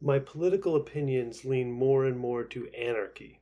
my 0.00 0.18
political 0.18 0.76
opinions 0.76 1.44
lean 1.44 1.72
more 1.72 2.04
and 2.04 2.16
more 2.16 2.44
to 2.44 2.68
anarchy, 2.68 3.40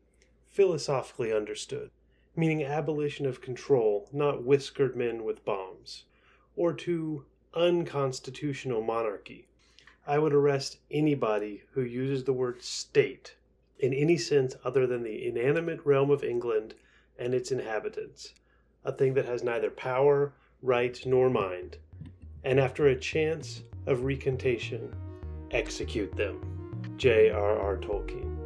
philosophically 0.49 1.33
understood, 1.33 1.91
meaning 2.35 2.65
abolition 2.65 3.27
of 3.27 3.43
control, 3.43 4.09
not 4.13 4.43
whiskered 4.43 4.97
men 4.97 5.23
with 5.23 5.45
bombs, 5.45 6.05
or 6.57 6.73
to 6.73 7.25
unconstitutional 7.55 8.83
monarchy. 8.83 9.47
I 10.07 10.19
would 10.19 10.33
arrest 10.33 10.79
anybody 10.91 11.65
who 11.73 11.83
uses 11.83 12.25
the 12.25 12.33
word 12.33 12.63
state 12.63 13.35
in 13.79 13.93
any 13.93 14.17
sense 14.17 14.57
other 14.65 14.87
than 14.87 15.03
the 15.03 15.27
inanimate 15.27 15.85
realm 15.85 16.11
of 16.11 16.25
England 16.25 16.75
and 17.19 17.35
its 17.35 17.53
inhabitants, 17.53 18.33
a 18.85 18.93
thing 18.93 19.13
that 19.15 19.27
has 19.27 19.43
neither 19.43 19.71
power, 19.71 20.33
right, 20.63 20.99
nor 21.05 21.29
mind, 21.29 21.77
and 22.45 22.59
after 22.59 22.87
a 22.87 22.99
chance 22.99 23.63
of 23.87 24.05
recantation, 24.05 24.95
execute 25.51 26.15
them. 26.17 26.41
J.R.R. 26.97 27.77
Tolkien. 27.79 28.37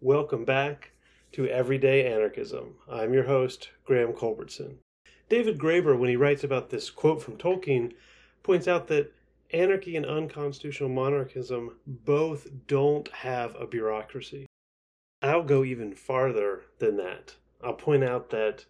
Welcome 0.00 0.44
back 0.44 0.90
to 1.32 1.46
Everyday 1.46 2.12
Anarchism. 2.12 2.74
I'm 2.90 3.14
your 3.14 3.22
host, 3.24 3.70
Graham 3.84 4.12
Culbertson. 4.12 4.78
David 5.28 5.58
Graeber, 5.58 5.96
when 5.96 6.10
he 6.10 6.16
writes 6.16 6.42
about 6.42 6.70
this 6.70 6.90
quote 6.90 7.22
from 7.22 7.36
Tolkien, 7.36 7.92
points 8.42 8.66
out 8.66 8.88
that 8.88 9.12
anarchy 9.52 9.96
and 9.96 10.06
unconstitutional 10.06 10.88
monarchism 10.88 11.76
both 11.86 12.48
don't 12.66 13.08
have 13.12 13.54
a 13.56 13.66
bureaucracy. 13.66 14.46
I'll 15.22 15.44
go 15.44 15.64
even 15.64 15.94
farther 15.94 16.62
than 16.78 16.96
that. 16.96 17.36
I'll 17.62 17.74
point 17.74 18.02
out 18.02 18.30
that 18.30 18.64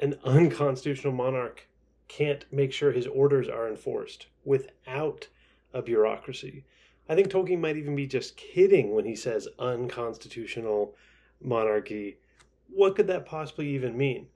an 0.00 0.18
unconstitutional 0.24 1.12
monarch 1.12 1.66
can't 2.06 2.44
make 2.52 2.72
sure 2.72 2.92
his 2.92 3.06
orders 3.06 3.48
are 3.48 3.68
enforced 3.68 4.26
without 4.44 5.28
a 5.72 5.82
bureaucracy. 5.82 6.64
I 7.08 7.14
think 7.14 7.28
Tolkien 7.28 7.60
might 7.60 7.76
even 7.76 7.96
be 7.96 8.06
just 8.06 8.36
kidding 8.36 8.94
when 8.94 9.04
he 9.04 9.16
says 9.16 9.48
unconstitutional 9.58 10.94
monarchy. 11.42 12.18
What 12.68 12.96
could 12.96 13.06
that 13.08 13.26
possibly 13.26 13.68
even 13.68 13.96
mean? 13.96 14.28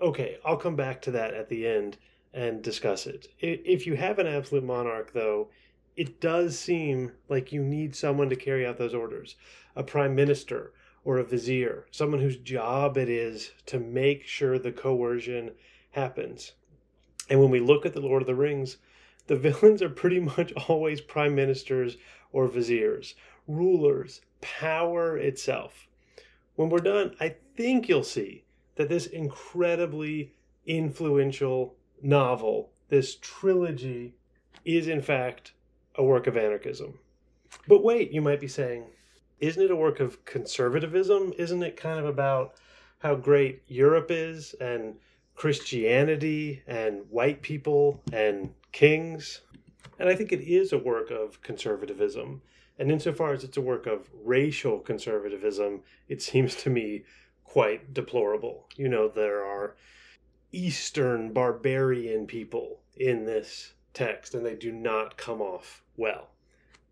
Okay, 0.00 0.38
I'll 0.44 0.56
come 0.56 0.76
back 0.76 1.00
to 1.02 1.10
that 1.12 1.34
at 1.34 1.48
the 1.48 1.66
end 1.66 1.96
and 2.34 2.62
discuss 2.62 3.06
it. 3.06 3.28
If 3.38 3.86
you 3.86 3.94
have 3.94 4.18
an 4.18 4.26
absolute 4.26 4.64
monarch, 4.64 5.12
though, 5.12 5.48
it 5.96 6.20
does 6.20 6.58
seem 6.58 7.12
like 7.28 7.52
you 7.52 7.62
need 7.62 7.94
someone 7.94 8.28
to 8.28 8.36
carry 8.36 8.66
out 8.66 8.76
those 8.76 8.94
orders 8.94 9.36
a 9.76 9.82
prime 9.82 10.14
minister 10.14 10.72
or 11.04 11.18
a 11.18 11.24
vizier, 11.24 11.86
someone 11.90 12.20
whose 12.20 12.36
job 12.36 12.96
it 12.96 13.08
is 13.08 13.52
to 13.66 13.78
make 13.78 14.26
sure 14.26 14.58
the 14.58 14.72
coercion 14.72 15.52
happens. 15.92 16.52
And 17.30 17.40
when 17.40 17.50
we 17.50 17.60
look 17.60 17.86
at 17.86 17.92
the 17.92 18.00
Lord 18.00 18.22
of 18.22 18.26
the 18.26 18.34
Rings, 18.34 18.78
the 19.26 19.36
villains 19.36 19.82
are 19.82 19.88
pretty 19.88 20.20
much 20.20 20.52
always 20.68 21.00
prime 21.00 21.34
ministers 21.34 21.96
or 22.32 22.48
viziers, 22.48 23.14
rulers, 23.46 24.20
power 24.40 25.16
itself. 25.16 25.86
When 26.56 26.68
we're 26.68 26.78
done, 26.78 27.14
I 27.20 27.36
think 27.56 27.88
you'll 27.88 28.04
see 28.04 28.44
that 28.76 28.88
this 28.88 29.06
incredibly 29.06 30.32
influential 30.66 31.76
novel, 32.02 32.70
this 32.88 33.16
trilogy, 33.16 34.14
is 34.64 34.88
in 34.88 35.02
fact 35.02 35.52
a 35.96 36.02
work 36.02 36.26
of 36.26 36.36
anarchism. 36.36 36.98
But 37.68 37.84
wait, 37.84 38.12
you 38.12 38.20
might 38.20 38.40
be 38.40 38.48
saying, 38.48 38.84
isn't 39.40 39.62
it 39.62 39.70
a 39.70 39.76
work 39.76 40.00
of 40.00 40.24
conservatism? 40.24 41.32
Isn't 41.38 41.62
it 41.62 41.76
kind 41.76 41.98
of 41.98 42.06
about 42.06 42.54
how 42.98 43.14
great 43.14 43.62
Europe 43.66 44.10
is 44.10 44.54
and 44.60 44.94
Christianity 45.34 46.62
and 46.66 47.02
white 47.10 47.42
people 47.42 48.02
and 48.12 48.54
kings? 48.72 49.42
And 49.98 50.08
I 50.08 50.14
think 50.14 50.32
it 50.32 50.40
is 50.40 50.72
a 50.72 50.78
work 50.78 51.10
of 51.10 51.40
conservatism. 51.42 52.42
And 52.78 52.90
insofar 52.90 53.32
as 53.32 53.44
it's 53.44 53.56
a 53.56 53.60
work 53.60 53.86
of 53.86 54.08
racial 54.24 54.78
conservatism, 54.80 55.82
it 56.08 56.22
seems 56.22 56.56
to 56.56 56.70
me 56.70 57.04
quite 57.44 57.94
deplorable. 57.94 58.68
You 58.76 58.88
know, 58.88 59.08
there 59.08 59.44
are 59.44 59.76
Eastern 60.54 61.32
barbarian 61.32 62.26
people 62.26 62.80
in 62.96 63.24
this 63.24 63.72
text, 63.92 64.34
and 64.34 64.46
they 64.46 64.54
do 64.54 64.70
not 64.70 65.16
come 65.16 65.42
off 65.42 65.82
well. 65.96 66.30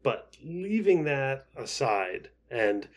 But 0.03 0.37
leaving 0.43 1.05
that 1.05 1.47
aside, 1.57 2.31
and 2.51 2.89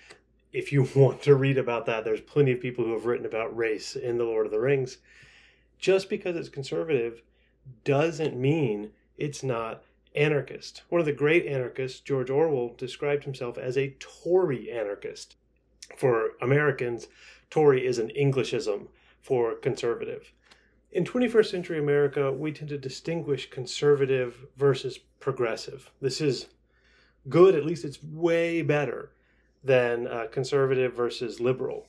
if 0.51 0.71
you 0.71 0.87
want 0.95 1.21
to 1.23 1.35
read 1.35 1.59
about 1.59 1.85
that, 1.85 2.03
there's 2.03 2.21
plenty 2.21 2.51
of 2.51 2.61
people 2.61 2.83
who 2.83 2.93
have 2.93 3.05
written 3.05 3.25
about 3.25 3.55
race 3.55 3.95
in 3.95 4.17
The 4.17 4.23
Lord 4.23 4.47
of 4.47 4.51
the 4.51 4.59
Rings. 4.59 4.97
Just 5.77 6.09
because 6.09 6.35
it's 6.35 6.49
conservative 6.49 7.21
doesn't 7.83 8.35
mean 8.35 8.91
it's 9.17 9.43
not 9.43 9.83
anarchist. 10.15 10.81
One 10.89 10.99
of 10.99 11.05
the 11.05 11.13
great 11.13 11.45
anarchists, 11.45 11.99
George 11.99 12.29
Orwell, 12.29 12.73
described 12.75 13.25
himself 13.25 13.57
as 13.57 13.77
a 13.77 13.95
Tory 13.99 14.71
anarchist. 14.71 15.35
For 15.95 16.31
Americans, 16.41 17.07
Tory 17.51 17.85
is 17.85 17.99
an 17.99 18.09
Englishism 18.11 18.89
for 19.21 19.53
conservative 19.55 20.31
in 20.95 21.03
21st 21.03 21.51
century 21.51 21.77
America, 21.77 22.31
we 22.31 22.53
tend 22.53 22.69
to 22.69 22.77
distinguish 22.77 23.49
conservative 23.49 24.45
versus 24.55 24.97
progressive. 25.19 25.91
This 25.99 26.21
is 26.21 26.47
good, 27.27 27.53
at 27.53 27.65
least 27.65 27.83
it's 27.83 28.01
way 28.01 28.61
better 28.61 29.11
than 29.61 30.07
uh, 30.07 30.27
conservative 30.31 30.93
versus 30.93 31.41
liberal. 31.41 31.85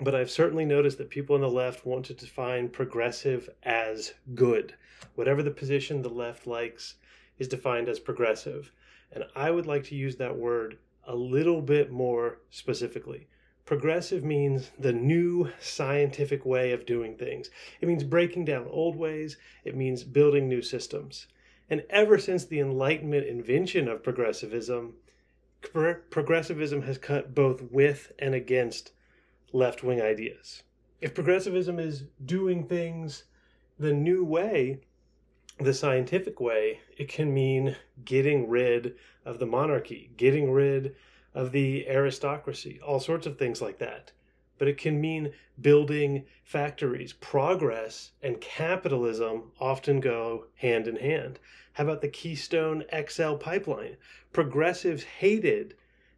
But 0.00 0.14
I've 0.14 0.30
certainly 0.30 0.64
noticed 0.64 0.96
that 0.96 1.10
people 1.10 1.34
on 1.34 1.42
the 1.42 1.50
left 1.50 1.84
want 1.84 2.06
to 2.06 2.14
define 2.14 2.70
progressive 2.70 3.50
as 3.64 4.14
good. 4.34 4.76
Whatever 5.14 5.42
the 5.42 5.50
position 5.50 6.00
the 6.00 6.08
left 6.08 6.46
likes 6.46 6.94
is 7.38 7.48
defined 7.48 7.90
as 7.90 8.00
progressive. 8.00 8.72
And 9.12 9.24
I 9.36 9.50
would 9.50 9.66
like 9.66 9.84
to 9.84 9.94
use 9.94 10.16
that 10.16 10.34
word 10.34 10.78
a 11.06 11.14
little 11.14 11.60
bit 11.60 11.92
more 11.92 12.38
specifically. 12.48 13.26
Progressive 13.64 14.24
means 14.24 14.70
the 14.78 14.92
new 14.92 15.50
scientific 15.60 16.44
way 16.44 16.72
of 16.72 16.84
doing 16.84 17.16
things. 17.16 17.48
It 17.80 17.86
means 17.86 18.02
breaking 18.04 18.44
down 18.44 18.66
old 18.68 18.96
ways, 18.96 19.36
it 19.64 19.76
means 19.76 20.02
building 20.02 20.48
new 20.48 20.62
systems. 20.62 21.28
And 21.70 21.84
ever 21.88 22.18
since 22.18 22.44
the 22.44 22.60
Enlightenment 22.60 23.26
invention 23.26 23.88
of 23.88 24.02
progressivism, 24.02 24.94
progressivism 26.10 26.82
has 26.82 26.98
cut 26.98 27.34
both 27.34 27.62
with 27.70 28.12
and 28.18 28.34
against 28.34 28.92
left 29.52 29.82
wing 29.82 30.02
ideas. 30.02 30.64
If 31.00 31.14
progressivism 31.14 31.78
is 31.78 32.04
doing 32.24 32.66
things 32.66 33.24
the 33.78 33.92
new 33.92 34.24
way, 34.24 34.80
the 35.58 35.74
scientific 35.74 36.40
way, 36.40 36.80
it 36.96 37.08
can 37.08 37.32
mean 37.32 37.76
getting 38.04 38.48
rid 38.48 38.96
of 39.24 39.38
the 39.38 39.46
monarchy, 39.46 40.10
getting 40.16 40.50
rid 40.50 40.96
of 41.34 41.52
the 41.52 41.88
aristocracy, 41.88 42.80
all 42.86 43.00
sorts 43.00 43.26
of 43.26 43.38
things 43.38 43.60
like 43.62 43.78
that. 43.78 44.12
But 44.58 44.68
it 44.68 44.78
can 44.78 45.00
mean 45.00 45.32
building 45.60 46.24
factories. 46.44 47.12
Progress 47.14 48.12
and 48.22 48.40
capitalism 48.40 49.50
often 49.58 50.00
go 50.00 50.46
hand 50.56 50.86
in 50.86 50.96
hand. 50.96 51.38
How 51.72 51.84
about 51.84 52.00
the 52.00 52.08
Keystone 52.08 52.84
XL 53.08 53.34
pipeline? 53.34 53.96
Progressives 54.32 55.02
hated 55.02 55.74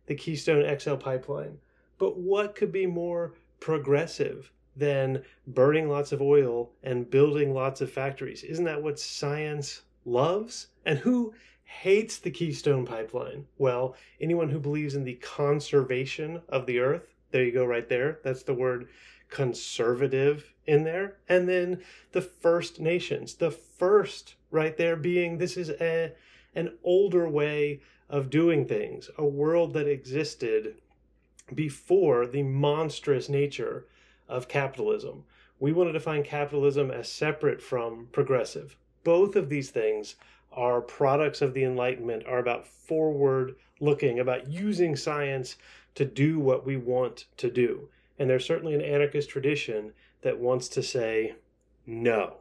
the 0.07 0.15
Keystone 0.15 0.79
XL 0.79 0.97
pipeline. 0.97 1.59
But 1.97 2.19
what 2.19 2.55
could 2.55 2.73
be 2.73 2.87
more 2.87 3.35
progressive 3.61 4.51
than 4.77 5.23
burning 5.47 5.89
lots 5.89 6.11
of 6.11 6.21
oil 6.21 6.73
and 6.83 7.09
building 7.09 7.55
lots 7.55 7.81
of 7.81 7.91
factories? 7.91 8.43
Isn't 8.43 8.65
that 8.65 8.83
what 8.83 8.99
science 8.99 9.83
loves? 10.05 10.67
And 10.85 10.99
who 10.99 11.33
hates 11.65 12.19
the 12.19 12.31
Keystone 12.31 12.87
Pipeline? 12.87 13.47
Well, 13.59 13.97
anyone 14.21 14.51
who 14.51 14.61
believes 14.61 14.95
in 14.95 15.05
the 15.05 15.15
conservation 15.15 16.43
of 16.49 16.67
the 16.67 16.79
earth, 16.79 17.15
there 17.31 17.45
you 17.45 17.53
go, 17.53 17.65
right 17.65 17.89
there. 17.89 18.21
That's 18.23 18.43
the 18.43 18.55
word 18.55 18.89
conservative 19.29 20.53
in 20.67 20.85
there. 20.85 21.17
And 21.29 21.49
then 21.49 21.83
the 22.13 22.23
First 22.23 22.81
Nations, 22.81 23.35
the 23.35 23.51
first 23.51 24.37
right 24.51 24.77
there 24.77 24.97
being 24.97 25.39
this 25.39 25.57
is 25.57 25.71
a, 25.71 26.13
an 26.55 26.79
older 26.85 27.29
way 27.29 27.81
of 28.09 28.31
doing 28.31 28.67
things, 28.67 29.11
a 29.19 29.25
world 29.25 29.73
that 29.75 29.89
existed 29.89 30.77
before 31.55 32.27
the 32.27 32.43
monstrous 32.43 33.29
nature 33.29 33.87
of 34.29 34.49
capitalism. 34.49 35.25
We 35.59 35.73
want 35.73 35.89
to 35.89 35.93
define 35.93 36.23
capitalism 36.23 36.91
as 36.91 37.11
separate 37.11 37.61
from 37.61 38.09
progressive. 38.13 38.77
Both 39.03 39.37
of 39.37 39.49
these 39.49 39.71
things 39.71 40.17
are 40.55 40.81
products 40.81 41.43
of 41.43 41.55
the 41.55 41.65
Enlightenment, 41.65 42.25
are 42.27 42.39
about 42.39 42.67
forward 42.67 43.57
looking, 43.81 44.19
about 44.19 44.49
using 44.49 44.97
science 44.97 45.57
to 45.95 46.05
do 46.05 46.39
what 46.39 46.67
we 46.67 46.77
want 46.77 47.27
to 47.37 47.51
do. 47.51 47.89
And 48.19 48.31
there's 48.31 48.45
certainly 48.45 48.75
an 48.75 48.81
anarchist 48.81 49.29
tradition 49.29 49.93
that 50.23 50.39
wants 50.39 50.69
to 50.69 50.83
say 50.83 51.35
no. 51.87 52.37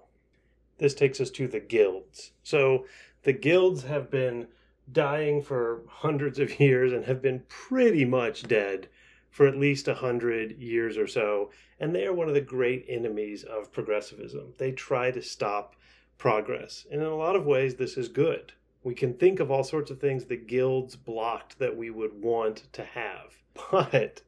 This 0.77 0.94
takes 0.94 1.19
us 1.19 1.30
to 1.31 1.48
the 1.48 1.60
guilds. 1.60 2.31
So 2.44 2.86
the 3.24 3.33
guilds 3.33 3.83
have 3.83 4.10
been 4.10 4.48
dying 4.92 5.42
for 5.42 5.81
hundreds 5.88 6.39
of 6.39 6.60
years 6.60 6.92
and 6.92 7.06
have 7.06 7.21
been 7.21 7.44
pretty 7.48 8.06
much 8.06 8.44
dead 8.44 8.88
for 9.30 9.48
at 9.48 9.57
least 9.57 9.88
a 9.88 9.95
hundred 9.95 10.60
years 10.60 10.98
or 10.98 11.07
so. 11.07 11.51
And 11.80 11.95
they 11.95 12.06
are 12.06 12.13
one 12.13 12.27
of 12.27 12.33
the 12.33 12.42
great 12.42 12.86
enemies 12.88 13.44
of 13.44 13.71
progressivism. 13.71 14.54
They 14.57 14.71
try 14.71 15.12
to 15.12 15.21
stop 15.21 15.75
progress. 16.18 16.86
And 16.92 17.01
in 17.01 17.07
a 17.07 17.15
lot 17.15 17.36
of 17.36 17.45
ways, 17.45 17.75
this 17.75 17.98
is 17.98 18.07
good. 18.07 18.54
We 18.83 18.94
can 18.94 19.13
think 19.13 19.39
of 19.39 19.50
all 19.50 19.63
sorts 19.63 19.92
of 19.92 20.00
things 20.00 20.25
the 20.25 20.38
guilds 20.38 20.95
blocked 20.95 21.60
that 21.60 21.77
we 21.77 21.89
would 21.89 22.21
want 22.21 22.71
to 22.74 22.83
have. 22.83 23.36
But 23.71 24.21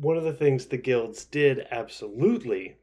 one 0.00 0.16
of 0.16 0.24
the 0.24 0.32
things 0.32 0.66
the 0.66 0.76
guilds 0.76 1.24
did 1.24 1.66
absolutely 1.70 2.76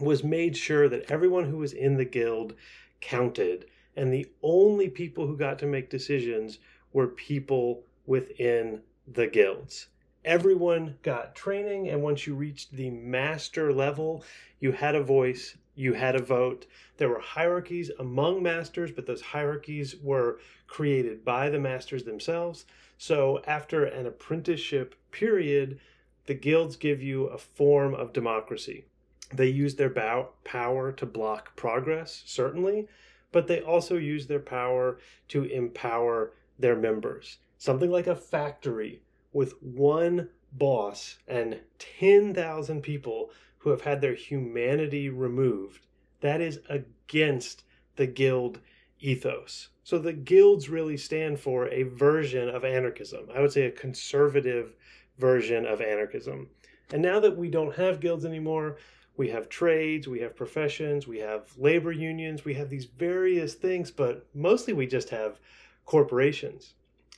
was 0.00 0.24
made 0.24 0.56
sure 0.56 0.88
that 0.88 1.10
everyone 1.10 1.44
who 1.44 1.58
was 1.58 1.72
in 1.72 1.96
the 1.96 2.04
guild 2.04 2.54
counted 3.00 3.66
and 3.96 4.12
the 4.12 4.26
only 4.42 4.88
people 4.88 5.26
who 5.26 5.36
got 5.36 5.58
to 5.58 5.66
make 5.66 5.90
decisions 5.90 6.58
were 6.92 7.06
people 7.06 7.84
within 8.06 8.80
the 9.06 9.26
guilds 9.26 9.88
everyone 10.24 10.96
got 11.02 11.34
training 11.34 11.88
and 11.88 12.02
once 12.02 12.26
you 12.26 12.34
reached 12.34 12.72
the 12.72 12.88
master 12.90 13.72
level 13.72 14.24
you 14.58 14.72
had 14.72 14.94
a 14.94 15.02
voice 15.02 15.56
you 15.74 15.94
had 15.94 16.14
a 16.14 16.22
vote. 16.22 16.66
There 16.96 17.08
were 17.08 17.20
hierarchies 17.20 17.90
among 17.98 18.42
masters 18.42 18.90
but 18.90 19.06
those 19.06 19.20
hierarchies 19.20 19.96
were 19.96 20.38
created 20.66 21.24
by 21.24 21.50
the 21.50 21.58
masters 21.58 22.04
themselves. 22.04 22.64
So 22.98 23.42
after 23.46 23.84
an 23.84 24.06
apprenticeship 24.06 24.94
period 25.10 25.80
the 26.26 26.34
guilds 26.34 26.76
give 26.76 27.02
you 27.02 27.26
a 27.26 27.38
form 27.38 27.94
of 27.94 28.12
democracy. 28.12 28.86
They 29.32 29.48
use 29.48 29.74
their 29.74 29.90
bow- 29.90 30.30
power 30.44 30.92
to 30.92 31.06
block 31.06 31.56
progress 31.56 32.22
certainly 32.26 32.88
but 33.34 33.48
they 33.48 33.60
also 33.60 33.96
use 33.96 34.28
their 34.28 34.38
power 34.38 34.96
to 35.26 35.42
empower 35.42 36.32
their 36.56 36.76
members. 36.76 37.38
Something 37.58 37.90
like 37.90 38.06
a 38.06 38.14
factory 38.14 39.02
with 39.32 39.60
one 39.60 40.28
boss 40.52 41.18
and 41.26 41.58
10,000 41.80 42.80
people 42.80 43.30
who 43.64 43.70
have 43.70 43.80
had 43.80 44.02
their 44.02 44.14
humanity 44.14 45.08
removed, 45.08 45.86
that 46.20 46.42
is 46.42 46.60
against 46.68 47.64
the 47.96 48.06
guild 48.06 48.60
ethos. 49.00 49.68
So 49.82 49.98
the 49.98 50.12
guilds 50.12 50.68
really 50.68 50.98
stand 50.98 51.40
for 51.40 51.68
a 51.68 51.84
version 51.84 52.50
of 52.50 52.62
anarchism. 52.62 53.26
I 53.34 53.40
would 53.40 53.52
say 53.52 53.62
a 53.62 53.70
conservative 53.70 54.74
version 55.18 55.64
of 55.64 55.80
anarchism. 55.80 56.50
And 56.92 57.00
now 57.00 57.18
that 57.20 57.38
we 57.38 57.48
don't 57.48 57.74
have 57.74 58.00
guilds 58.00 58.26
anymore, 58.26 58.76
we 59.16 59.30
have 59.30 59.48
trades, 59.48 60.06
we 60.06 60.20
have 60.20 60.36
professions, 60.36 61.06
we 61.06 61.18
have 61.20 61.50
labor 61.56 61.92
unions, 61.92 62.44
we 62.44 62.52
have 62.52 62.68
these 62.68 62.84
various 62.84 63.54
things, 63.54 63.90
but 63.90 64.26
mostly 64.34 64.74
we 64.74 64.86
just 64.86 65.08
have 65.08 65.40
corporations. 65.86 66.74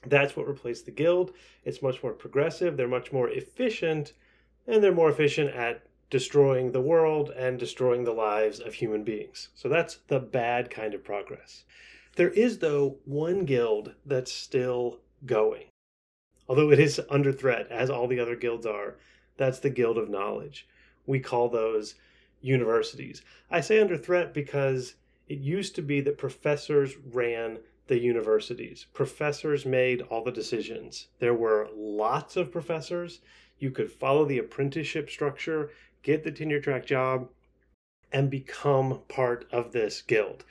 That's 0.07 0.37
what 0.37 0.47
replaced 0.47 0.85
the 0.85 0.93
guild. 0.93 1.33
It's 1.65 1.83
much 1.83 2.05
more 2.05 2.13
progressive, 2.13 2.77
they're 2.77 2.87
much 2.87 3.13
more 3.13 3.31
efficient, 3.31 4.13
and 4.69 4.81
they're 4.81 4.95
more 4.95 5.11
efficient 5.11 5.51
at 5.51 5.83
destroying 6.11 6.73
the 6.73 6.81
world 6.81 7.31
and 7.31 7.59
destroying 7.59 8.05
the 8.05 8.13
lives 8.13 8.61
of 8.61 8.75
human 8.75 9.03
beings. 9.05 9.49
So 9.55 9.69
that's 9.69 9.99
the 10.09 10.21
bad 10.21 10.71
kind 10.71 10.95
of 10.95 11.05
progress. 11.05 11.65
There 12.17 12.31
is, 12.31 12.59
though, 12.59 12.99
one 13.05 13.45
guild 13.45 13.95
that's 14.05 14.33
still 14.33 15.01
going. 15.25 15.65
Although 16.49 16.71
it 16.71 16.79
is 16.79 17.01
under 17.11 17.33
threat, 17.33 17.67
as 17.71 17.91
all 17.91 18.07
the 18.07 18.21
other 18.21 18.37
guilds 18.37 18.67
are, 18.67 18.97
that's 19.37 19.59
the 19.59 19.71
Guild 19.71 19.99
of 19.99 20.09
Knowledge. 20.09 20.67
We 21.07 21.21
call 21.21 21.49
those 21.49 21.97
universities. 22.41 23.23
I 23.51 23.61
say 23.61 23.81
under 23.81 23.99
threat 23.99 24.33
because 24.33 24.95
it 25.29 25.39
used 25.39 25.75
to 25.75 25.83
be 25.83 26.01
that 26.03 26.19
professors 26.19 26.97
ran 27.13 27.59
the 27.89 27.99
universities. 27.99 28.87
Professors 28.95 29.67
made 29.67 30.03
all 30.03 30.25
the 30.25 30.33
decisions. 30.33 31.09
There 31.19 31.35
were 31.35 31.69
lots 31.75 32.37
of 32.37 32.53
professors. 32.53 33.21
You 33.59 33.71
could 33.71 33.91
follow 33.91 34.25
the 34.25 34.39
apprenticeship 34.39 35.11
structure, 35.11 35.71
get 36.07 36.23
the 36.23 36.31
tenure 36.31 36.61
track 36.61 36.87
job, 36.87 37.29
and 38.13 38.31
become 38.31 39.01
part 39.09 39.45
of 39.51 39.73
this 39.73 40.01
guild. 40.01 40.45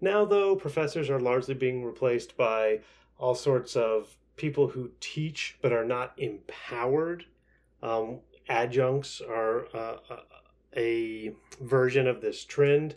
Now, 0.00 0.24
though, 0.24 0.54
professors 0.54 1.10
are 1.10 1.18
largely 1.18 1.54
being 1.54 1.84
replaced 1.84 2.36
by 2.36 2.80
all 3.18 3.34
sorts 3.34 3.74
of 3.74 4.16
people 4.36 4.68
who 4.68 4.92
teach 5.00 5.58
but 5.60 5.72
are 5.72 5.84
not 5.84 6.12
empowered. 6.16 7.24
Um, 7.82 8.20
adjuncts 8.48 9.20
are 9.20 9.66
uh, 9.74 9.96
a 10.76 11.34
version 11.60 12.06
of 12.06 12.20
this 12.20 12.44
trend. 12.44 12.94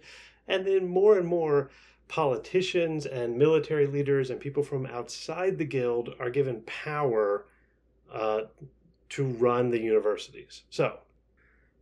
And 0.48 0.68
then 0.68 0.88
more 0.88 1.18
and 1.18 1.27
more, 1.27 1.71
politicians 2.07 3.07
and 3.07 3.39
military 3.39 3.88
leaders 3.88 4.30
and 4.30 4.39
people 4.39 4.62
from 4.62 4.86
outside 4.86 5.57
the 5.57 5.66
guild 5.66 6.13
are 6.19 6.30
given 6.30 6.62
power 6.62 7.48
uh, 8.13 8.42
to 9.09 9.25
run 9.25 9.71
the 9.71 9.80
universities. 9.80 10.62
So, 10.69 11.00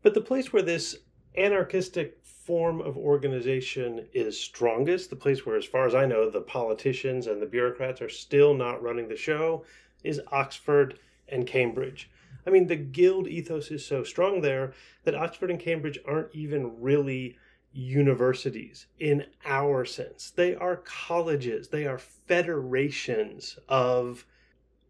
but 0.02 0.14
the 0.14 0.22
place 0.22 0.52
where 0.52 0.62
this 0.62 0.98
anarchistic 1.38 2.18
form 2.24 2.82
of 2.82 2.98
organization 2.98 4.08
is 4.14 4.40
strongest, 4.40 5.10
the 5.10 5.16
place 5.16 5.46
where, 5.46 5.56
as 5.56 5.66
far 5.66 5.86
as 5.86 5.96
I 5.96 6.06
know, 6.06 6.30
the 6.30 6.42
politicians 6.42 7.28
and 7.28 7.42
the 7.42 7.46
bureaucrats 7.46 8.02
are 8.02 8.10
still 8.10 8.54
not 8.54 8.82
running 8.82 9.08
the 9.08 9.16
show, 9.16 9.64
is 10.04 10.20
Oxford 10.32 11.00
and 11.30 11.48
Cambridge. 11.48 12.10
I 12.46 12.50
mean, 12.50 12.68
the 12.68 12.76
guild 12.76 13.28
ethos 13.28 13.70
is 13.72 13.86
so 13.86 14.04
strong 14.04 14.42
there 14.42 14.74
that 15.04 15.16
Oxford 15.16 15.52
and 15.52 15.60
Cambridge 15.60 16.00
aren't 16.06 16.34
even 16.34 16.82
really 16.82 17.38
universities 17.74 18.88
in 19.00 19.26
our 19.46 19.86
sense. 19.86 20.32
They 20.32 20.56
are 20.56 20.78
colleges, 20.78 21.70
they 21.70 21.86
are 21.86 21.98
federations 21.98 23.58
of 23.70 24.26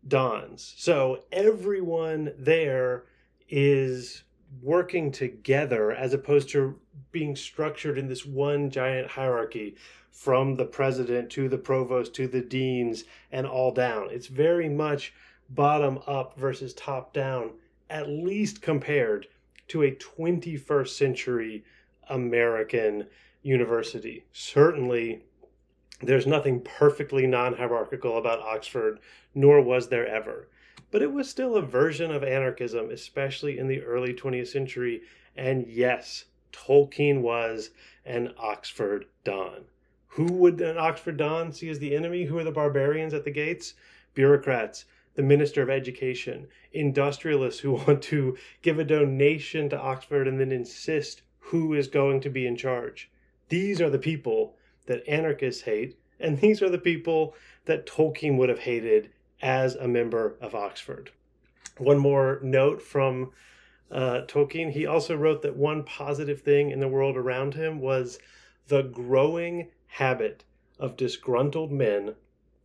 dons. 0.07 0.73
So 0.77 1.25
everyone 1.31 2.33
there 2.37 3.03
is 3.49 4.23
working 4.61 5.11
together 5.11 5.91
as 5.91 6.13
opposed 6.13 6.49
to 6.49 6.77
being 7.11 7.35
structured 7.35 7.97
in 7.97 8.07
this 8.07 8.25
one 8.25 8.69
giant 8.69 9.07
hierarchy 9.07 9.75
from 10.11 10.55
the 10.55 10.65
president 10.65 11.29
to 11.29 11.47
the 11.47 11.57
provost 11.57 12.13
to 12.15 12.27
the 12.27 12.41
deans 12.41 13.05
and 13.31 13.47
all 13.47 13.71
down. 13.71 14.07
It's 14.11 14.27
very 14.27 14.69
much 14.69 15.13
bottom 15.49 15.99
up 16.07 16.37
versus 16.37 16.73
top 16.73 17.13
down, 17.13 17.51
at 17.89 18.09
least 18.09 18.61
compared 18.61 19.27
to 19.69 19.83
a 19.83 19.91
21st 19.91 20.89
century 20.89 21.63
American 22.09 23.07
university. 23.41 24.25
Certainly, 24.33 25.23
there's 26.01 26.27
nothing 26.27 26.61
perfectly 26.61 27.25
non 27.27 27.55
hierarchical 27.55 28.17
about 28.17 28.39
Oxford, 28.39 28.99
nor 29.33 29.61
was 29.61 29.87
there 29.89 30.07
ever. 30.07 30.47
But 30.91 31.01
it 31.01 31.13
was 31.13 31.29
still 31.29 31.55
a 31.55 31.61
version 31.61 32.11
of 32.11 32.21
anarchism, 32.21 32.89
especially 32.89 33.57
in 33.57 33.67
the 33.67 33.81
early 33.81 34.13
20th 34.13 34.47
century. 34.47 35.01
And 35.37 35.65
yes, 35.65 36.25
Tolkien 36.51 37.21
was 37.21 37.71
an 38.05 38.33
Oxford 38.37 39.05
Don. 39.23 39.65
Who 40.09 40.25
would 40.25 40.59
an 40.59 40.77
Oxford 40.77 41.15
Don 41.15 41.53
see 41.53 41.69
as 41.69 41.79
the 41.79 41.95
enemy? 41.95 42.25
Who 42.25 42.37
are 42.37 42.43
the 42.43 42.51
barbarians 42.51 43.13
at 43.13 43.23
the 43.23 43.31
gates? 43.31 43.73
Bureaucrats, 44.13 44.83
the 45.15 45.23
Minister 45.23 45.61
of 45.61 45.69
Education, 45.69 46.47
industrialists 46.73 47.61
who 47.61 47.71
want 47.87 48.01
to 48.03 48.37
give 48.61 48.77
a 48.77 48.83
donation 48.83 49.69
to 49.69 49.79
Oxford 49.79 50.27
and 50.27 50.41
then 50.41 50.51
insist 50.51 51.21
who 51.39 51.73
is 51.73 51.87
going 51.87 52.19
to 52.19 52.29
be 52.29 52.45
in 52.45 52.57
charge. 52.57 53.09
These 53.47 53.79
are 53.79 53.89
the 53.89 53.97
people 53.97 54.57
that 54.87 55.07
anarchists 55.07 55.61
hate, 55.61 55.97
and 56.19 56.39
these 56.39 56.61
are 56.61 56.69
the 56.69 56.77
people 56.77 57.33
that 57.63 57.85
Tolkien 57.85 58.35
would 58.37 58.49
have 58.49 58.59
hated 58.59 59.09
as 59.41 59.75
a 59.75 59.87
member 59.87 60.35
of 60.39 60.53
Oxford. 60.53 61.11
One 61.77 61.97
more 61.97 62.39
note 62.43 62.81
from 62.81 63.31
uh, 63.89 64.21
Tolkien 64.27 64.71
he 64.71 64.85
also 64.85 65.15
wrote 65.15 65.41
that 65.41 65.57
one 65.57 65.83
positive 65.83 66.41
thing 66.41 66.69
in 66.71 66.79
the 66.79 66.87
world 66.87 67.17
around 67.17 67.55
him 67.55 67.79
was 67.79 68.19
the 68.67 68.83
growing 68.83 69.69
habit 69.87 70.43
of 70.79 70.95
disgruntled 70.95 71.71
men 71.71 72.15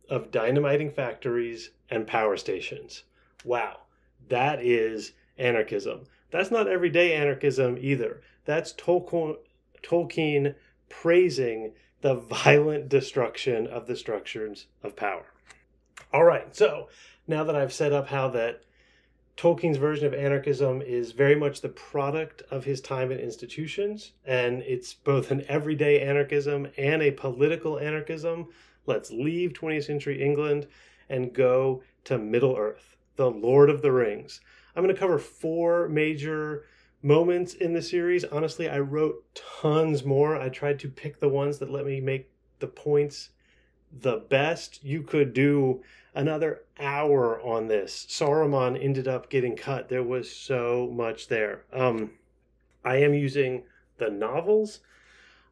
of 0.09 0.31
dynamiting 0.31 0.89
factories 0.89 1.71
and 1.89 2.07
power 2.07 2.37
stations. 2.37 3.03
Wow, 3.43 3.81
that 4.29 4.63
is 4.63 5.13
anarchism. 5.37 6.05
That's 6.31 6.51
not 6.51 6.67
everyday 6.67 7.13
anarchism 7.13 7.77
either. 7.79 8.21
That's 8.45 8.73
Tolkien, 8.73 9.37
Tolkien 9.83 10.55
praising 10.89 11.73
the 12.01 12.15
violent 12.15 12.89
destruction 12.89 13.67
of 13.67 13.87
the 13.87 13.95
structures 13.95 14.67
of 14.83 14.95
power. 14.95 15.25
All 16.13 16.23
right, 16.23 16.55
so 16.55 16.87
now 17.27 17.43
that 17.43 17.55
I've 17.55 17.73
set 17.73 17.91
up 17.91 18.07
how 18.07 18.29
that 18.29 18.61
Tolkien's 19.35 19.77
version 19.77 20.07
of 20.07 20.13
anarchism 20.13 20.81
is 20.81 21.11
very 21.11 21.35
much 21.35 21.59
the 21.59 21.69
product 21.69 22.41
of 22.49 22.63
his 22.63 22.79
time 22.79 23.11
in 23.11 23.19
institutions, 23.19 24.13
and 24.25 24.63
it's 24.63 24.93
both 24.93 25.31
an 25.31 25.43
everyday 25.49 26.01
anarchism 26.01 26.69
and 26.77 27.01
a 27.01 27.11
political 27.11 27.77
anarchism. 27.77 28.47
Let's 28.85 29.11
leave 29.11 29.51
20th 29.51 29.83
century 29.83 30.23
England 30.23 30.67
and 31.09 31.33
go 31.33 31.83
to 32.05 32.17
Middle 32.17 32.55
Earth, 32.55 32.95
the 33.17 33.29
Lord 33.29 33.69
of 33.69 33.81
the 33.81 33.91
Rings. 33.91 34.39
I'm 34.75 34.83
going 34.83 34.95
to 34.95 34.99
cover 34.99 35.19
four 35.19 35.89
major 35.89 36.63
moments 37.03 37.53
in 37.53 37.73
the 37.73 37.81
series. 37.81 38.23
Honestly, 38.23 38.69
I 38.69 38.79
wrote 38.79 39.41
tons 39.61 40.05
more. 40.05 40.37
I 40.37 40.47
tried 40.49 40.79
to 40.79 40.89
pick 40.89 41.19
the 41.19 41.29
ones 41.29 41.59
that 41.59 41.69
let 41.69 41.85
me 41.85 41.99
make 41.99 42.31
the 42.59 42.67
points 42.67 43.29
the 44.01 44.17
best. 44.17 44.83
You 44.83 45.01
could 45.01 45.33
do 45.33 45.81
another 46.13 46.63
hour 46.79 47.41
on 47.41 47.67
this. 47.67 48.05
Saruman 48.09 48.81
ended 48.81 49.07
up 49.07 49.29
getting 49.29 49.55
cut. 49.55 49.89
There 49.89 50.03
was 50.03 50.33
so 50.33 50.91
much 50.93 51.27
there. 51.27 51.63
Um, 51.71 52.11
I 52.83 52.97
am 52.97 53.13
using 53.13 53.63
the 53.97 54.09
novels. 54.09 54.79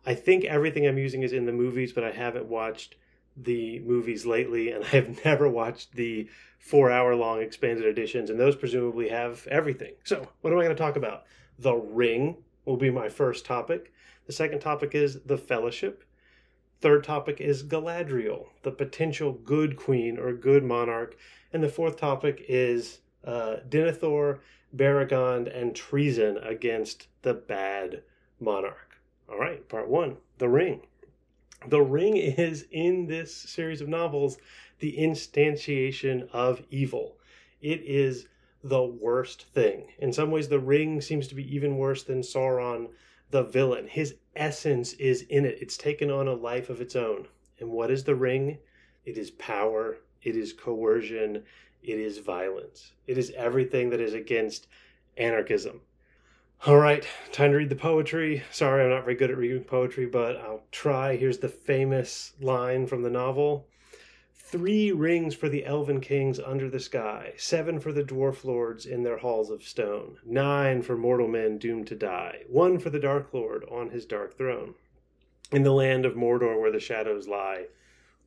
I 0.05 0.13
think 0.13 0.45
everything 0.45 0.87
I'm 0.87 0.97
using 0.97 1.23
is 1.23 1.33
in 1.33 1.45
the 1.45 1.51
movies, 1.51 1.93
but 1.93 2.03
I 2.03 2.11
haven't 2.11 2.45
watched 2.45 2.95
the 3.37 3.79
movies 3.79 4.25
lately, 4.25 4.71
and 4.71 4.85
I've 4.93 5.23
never 5.25 5.49
watched 5.49 5.93
the 5.93 6.29
four 6.59 6.91
hour 6.91 7.15
long 7.15 7.41
expanded 7.41 7.85
editions, 7.85 8.29
and 8.29 8.39
those 8.39 8.55
presumably 8.55 9.09
have 9.09 9.45
everything. 9.47 9.93
So, 10.03 10.27
what 10.41 10.51
am 10.51 10.59
I 10.59 10.63
going 10.63 10.75
to 10.75 10.81
talk 10.81 10.95
about? 10.95 11.25
The 11.59 11.73
Ring 11.73 12.37
will 12.65 12.77
be 12.77 12.89
my 12.89 13.09
first 13.09 13.45
topic. 13.45 13.93
The 14.25 14.33
second 14.33 14.59
topic 14.59 14.95
is 14.95 15.21
The 15.21 15.37
Fellowship. 15.37 16.03
Third 16.81 17.03
topic 17.03 17.41
is 17.41 17.63
Galadriel, 17.63 18.47
the 18.63 18.71
potential 18.71 19.33
good 19.33 19.77
queen 19.77 20.17
or 20.19 20.33
good 20.33 20.63
monarch. 20.63 21.17
And 21.53 21.63
the 21.63 21.69
fourth 21.69 21.97
topic 21.97 22.45
is 22.47 22.99
uh, 23.23 23.57
Denethor, 23.67 24.39
Beregond, 24.75 25.47
and 25.57 25.75
treason 25.75 26.37
against 26.37 27.07
the 27.21 27.33
bad 27.33 28.03
monarch. 28.39 28.97
All 29.29 29.39
right, 29.39 29.67
part 29.67 29.89
one 29.89 30.17
The 30.37 30.49
Ring. 30.49 30.81
The 31.67 31.81
Ring 31.81 32.17
is 32.17 32.67
in 32.71 33.07
this 33.07 33.33
series 33.33 33.81
of 33.81 33.87
novels 33.87 34.37
the 34.79 34.97
instantiation 34.97 36.29
of 36.31 36.61
evil. 36.69 37.17
It 37.61 37.81
is 37.81 38.27
the 38.63 38.83
worst 38.83 39.43
thing. 39.53 39.87
In 39.99 40.11
some 40.11 40.29
ways, 40.29 40.49
The 40.49 40.59
Ring 40.59 41.01
seems 41.01 41.27
to 41.29 41.35
be 41.35 41.55
even 41.55 41.77
worse 41.77 42.03
than 42.03 42.21
Sauron, 42.21 42.89
the 43.31 43.43
villain. 43.43 43.87
His 43.87 44.15
essence 44.35 44.93
is 44.93 45.23
in 45.23 45.45
it, 45.45 45.57
it's 45.61 45.77
taken 45.77 46.11
on 46.11 46.27
a 46.27 46.33
life 46.33 46.69
of 46.69 46.81
its 46.81 46.95
own. 46.95 47.27
And 47.59 47.69
what 47.69 47.91
is 47.91 48.03
The 48.03 48.15
Ring? 48.15 48.57
It 49.05 49.17
is 49.17 49.31
power, 49.31 49.97
it 50.23 50.35
is 50.35 50.53
coercion, 50.53 51.43
it 51.83 51.99
is 51.99 52.17
violence. 52.17 52.93
It 53.07 53.17
is 53.17 53.31
everything 53.35 53.89
that 53.91 54.01
is 54.01 54.13
against 54.13 54.67
anarchism. 55.17 55.81
All 56.65 56.77
right, 56.77 57.05
time 57.31 57.51
to 57.51 57.57
read 57.57 57.69
the 57.69 57.75
poetry. 57.75 58.43
Sorry, 58.51 58.83
I'm 58.83 58.89
not 58.89 59.03
very 59.03 59.15
good 59.15 59.29
at 59.29 59.37
reading 59.37 59.63
poetry, 59.63 60.07
but 60.07 60.37
I'll 60.37 60.63
try. 60.71 61.15
Here's 61.15 61.37
the 61.37 61.49
famous 61.49 62.33
line 62.39 62.87
from 62.87 63.03
the 63.03 63.09
novel 63.09 63.67
Three 64.47 64.91
rings 64.91 65.33
for 65.33 65.49
the 65.49 65.65
elven 65.65 65.99
kings 66.01 66.39
under 66.39 66.69
the 66.69 66.79
sky, 66.79 67.33
seven 67.35 67.79
for 67.79 67.91
the 67.91 68.03
dwarf 68.03 68.45
lords 68.45 68.85
in 68.85 69.01
their 69.01 69.17
halls 69.17 69.49
of 69.49 69.63
stone, 69.63 70.19
nine 70.23 70.83
for 70.83 70.95
mortal 70.95 71.27
men 71.27 71.57
doomed 71.57 71.87
to 71.87 71.95
die, 71.95 72.43
one 72.47 72.77
for 72.77 72.91
the 72.91 72.99
dark 72.99 73.33
lord 73.33 73.65
on 73.71 73.89
his 73.89 74.05
dark 74.05 74.37
throne. 74.37 74.75
In 75.51 75.63
the 75.63 75.73
land 75.73 76.05
of 76.05 76.13
Mordor 76.13 76.61
where 76.61 76.71
the 76.71 76.79
shadows 76.79 77.27
lie, 77.27 77.65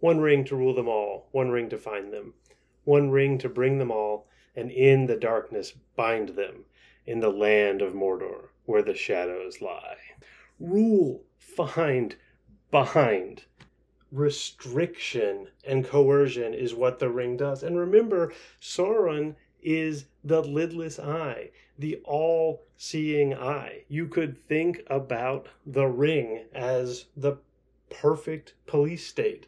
one 0.01 0.19
ring 0.19 0.45
to 0.47 0.57
rule 0.57 0.75
them 0.75 0.89
all, 0.89 1.29
one 1.31 1.51
ring 1.51 1.69
to 1.69 1.79
find 1.79 2.13
them, 2.13 2.35
one 2.83 3.13
ring 3.13 3.39
to 3.39 3.49
bring 3.49 3.79
them 3.79 3.93
all, 3.93 4.27
and 4.57 4.73
in 4.73 5.07
the 5.07 5.17
darkness 5.17 5.71
bind 5.95 6.31
them 6.31 6.65
in 7.07 7.21
the 7.21 7.31
land 7.31 7.81
of 7.81 7.95
Mordor, 7.95 8.49
where 8.67 8.83
the 8.83 8.93
shadows 8.93 9.63
lie. 9.63 9.99
Rule, 10.59 11.23
find, 11.39 12.17
bind. 12.73 13.45
Restriction 14.11 15.49
and 15.67 15.85
coercion 15.85 16.55
is 16.55 16.75
what 16.75 16.99
the 16.99 17.11
ring 17.11 17.37
does. 17.37 17.63
And 17.63 17.79
remember, 17.79 18.33
Sauron 18.61 19.35
is 19.63 20.07
the 20.25 20.43
lidless 20.43 20.99
eye, 20.99 21.51
the 21.79 22.01
all 22.05 22.63
seeing 22.77 23.35
eye. 23.35 23.83
You 23.89 24.07
could 24.07 24.39
think 24.39 24.83
about 24.87 25.49
the 25.67 25.87
ring 25.87 26.45
as 26.55 27.07
the 27.17 27.37
perfect 27.91 28.55
police 28.67 29.07
state, 29.07 29.47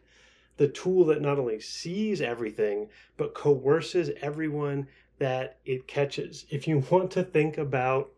the 0.57 0.69
tool 0.69 1.05
that 1.07 1.23
not 1.23 1.39
only 1.39 1.61
sees 1.61 2.21
everything, 2.21 2.89
but 3.17 3.35
coerces 3.35 4.11
everyone 4.21 4.89
that 5.19 5.59
it 5.65 5.87
catches. 5.87 6.47
If 6.51 6.67
you 6.67 6.85
want 6.91 7.11
to 7.13 7.23
think 7.23 7.57
about 7.57 8.11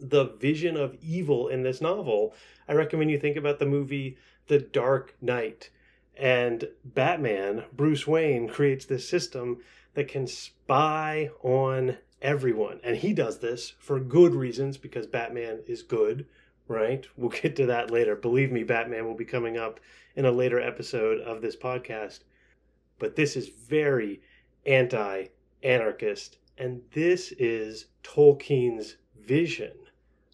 the 0.00 0.24
vision 0.24 0.76
of 0.76 0.96
evil 1.02 1.48
in 1.48 1.62
this 1.62 1.80
novel, 1.80 2.34
I 2.68 2.72
recommend 2.74 3.10
you 3.10 3.18
think 3.18 3.36
about 3.36 3.58
the 3.58 3.66
movie 3.66 4.16
The 4.46 4.58
Dark 4.58 5.14
Knight. 5.20 5.70
And 6.16 6.68
Batman, 6.84 7.64
Bruce 7.72 8.06
Wayne, 8.06 8.48
creates 8.48 8.84
this 8.84 9.08
system 9.08 9.58
that 9.94 10.08
can 10.08 10.26
spy 10.26 11.30
on 11.42 11.98
everyone. 12.22 12.80
And 12.84 12.96
he 12.96 13.12
does 13.12 13.38
this 13.38 13.74
for 13.78 13.98
good 13.98 14.34
reasons 14.34 14.76
because 14.76 15.06
Batman 15.06 15.60
is 15.66 15.82
good, 15.82 16.26
right? 16.68 17.06
We'll 17.16 17.30
get 17.30 17.56
to 17.56 17.66
that 17.66 17.90
later. 17.90 18.14
Believe 18.14 18.52
me, 18.52 18.62
Batman 18.62 19.06
will 19.06 19.14
be 19.14 19.24
coming 19.24 19.56
up 19.56 19.80
in 20.16 20.24
a 20.24 20.30
later 20.30 20.60
episode 20.60 21.20
of 21.20 21.42
this 21.42 21.56
podcast. 21.56 22.20
But 22.98 23.16
this 23.16 23.36
is 23.36 23.48
very 23.48 24.20
anti 24.66 25.26
anarchist. 25.62 26.38
And 26.58 26.82
this 26.92 27.32
is 27.32 27.86
Tolkien's 28.04 28.96
vision 29.20 29.72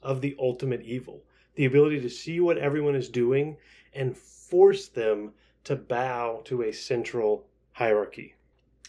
of 0.02 0.20
the 0.20 0.36
ultimate 0.38 0.82
evil 0.82 1.22
the 1.60 1.66
ability 1.66 2.00
to 2.00 2.08
see 2.08 2.40
what 2.40 2.56
everyone 2.56 2.94
is 2.94 3.08
doing 3.08 3.56
and 3.92 4.16
force 4.16 4.88
them 4.88 5.32
to 5.64 5.76
bow 5.76 6.42
to 6.44 6.62
a 6.62 6.72
central 6.72 7.46
hierarchy. 7.72 8.34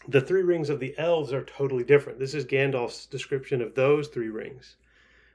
The 0.08 0.22
three 0.22 0.42
rings 0.42 0.70
of 0.70 0.80
the 0.80 0.96
elves 0.98 1.32
are 1.32 1.44
totally 1.44 1.84
different. 1.84 2.18
This 2.18 2.34
is 2.34 2.46
Gandalf's 2.46 3.06
description 3.06 3.62
of 3.62 3.76
those 3.76 4.08
three 4.08 4.30
rings. 4.30 4.76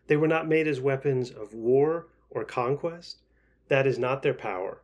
They 0.09 0.17
were 0.17 0.29
not 0.29 0.49
made 0.49 0.67
as 0.67 0.81
weapons 0.81 1.31
of 1.31 1.55
war 1.55 2.09
or 2.31 2.45
conquest. 2.45 3.23
That 3.69 3.87
is 3.87 3.99
not 3.99 4.23
their 4.23 4.35
power. 4.35 4.83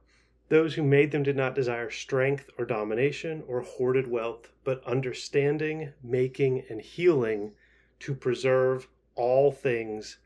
Those 0.48 0.74
who 0.74 0.82
made 0.82 1.12
them 1.12 1.22
did 1.22 1.36
not 1.36 1.54
desire 1.54 1.90
strength 1.90 2.50
or 2.58 2.64
domination 2.64 3.42
or 3.46 3.62
hoarded 3.62 4.06
wealth, 4.06 4.52
but 4.64 4.84
understanding, 4.84 5.92
making, 6.02 6.64
and 6.68 6.80
healing 6.80 7.52
to 8.00 8.14
preserve 8.14 8.88
all 9.14 9.50
things 9.50 10.18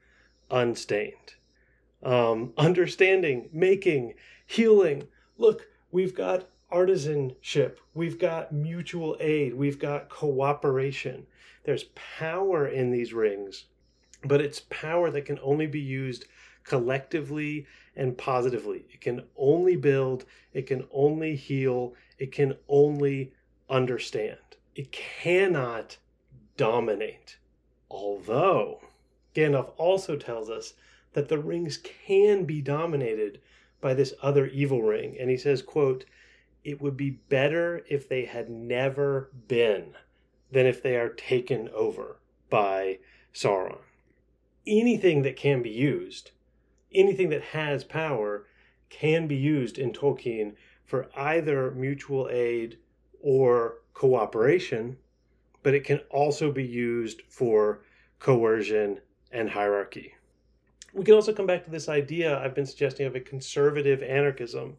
unstained. 0.50 1.34
Um, 2.02 2.52
understanding, 2.56 3.48
making, 3.52 4.14
healing. 4.46 5.08
Look, 5.36 5.68
we've 5.90 6.14
got 6.14 6.48
artisanship, 6.72 7.76
we've 7.94 8.18
got 8.18 8.52
mutual 8.52 9.16
aid, 9.20 9.54
we've 9.54 9.78
got 9.78 10.08
cooperation. 10.08 11.26
There's 11.64 11.84
power 11.94 12.66
in 12.66 12.90
these 12.90 13.12
rings, 13.12 13.64
but 14.24 14.40
it's 14.40 14.62
power 14.70 15.10
that 15.10 15.26
can 15.26 15.38
only 15.42 15.66
be 15.66 15.80
used 15.80 16.26
collectively 16.64 17.66
and 17.94 18.18
positively. 18.18 18.84
It 18.92 19.00
can 19.00 19.24
only 19.36 19.76
build, 19.76 20.24
it 20.52 20.66
can 20.66 20.86
only 20.92 21.36
heal, 21.36 21.94
it 22.18 22.32
can 22.32 22.56
only 22.68 23.32
understand. 23.70 24.38
It 24.74 24.92
cannot 24.92 25.96
dominate. 26.56 27.38
Although, 27.90 28.80
Gandalf 29.34 29.72
also 29.76 30.16
tells 30.16 30.50
us 30.50 30.74
that 31.12 31.28
the 31.28 31.38
rings 31.38 31.78
can 31.78 32.44
be 32.44 32.60
dominated 32.60 33.40
by 33.80 33.94
this 33.94 34.14
other 34.22 34.46
evil 34.46 34.82
ring. 34.82 35.16
And 35.18 35.30
he 35.30 35.36
says, 35.36 35.62
quote, 35.62 36.04
it 36.64 36.80
would 36.80 36.96
be 36.96 37.10
better 37.10 37.84
if 37.88 38.08
they 38.08 38.24
had 38.24 38.50
never 38.50 39.30
been 39.46 39.94
than 40.50 40.66
if 40.66 40.82
they 40.82 40.96
are 40.96 41.10
taken 41.10 41.68
over 41.70 42.18
by 42.50 42.98
Sauron. 43.32 43.78
Anything 44.66 45.22
that 45.22 45.36
can 45.36 45.62
be 45.62 45.70
used 45.70 46.32
anything 46.96 47.28
that 47.30 47.42
has 47.42 47.84
power 47.84 48.46
can 48.88 49.26
be 49.26 49.36
used 49.36 49.78
in 49.78 49.92
Tolkien 49.92 50.54
for 50.84 51.08
either 51.16 51.70
mutual 51.72 52.28
aid 52.30 52.78
or 53.20 53.78
cooperation, 53.92 54.96
but 55.62 55.74
it 55.74 55.84
can 55.84 55.98
also 56.10 56.50
be 56.52 56.64
used 56.64 57.22
for 57.28 57.82
coercion 58.18 59.00
and 59.32 59.50
hierarchy. 59.50 60.14
We 60.96 61.04
can 61.04 61.12
also 61.12 61.34
come 61.34 61.46
back 61.46 61.62
to 61.66 61.70
this 61.70 61.90
idea 61.90 62.38
I've 62.38 62.54
been 62.54 62.64
suggesting 62.64 63.06
of 63.06 63.14
a 63.14 63.20
conservative 63.20 64.02
anarchism. 64.02 64.78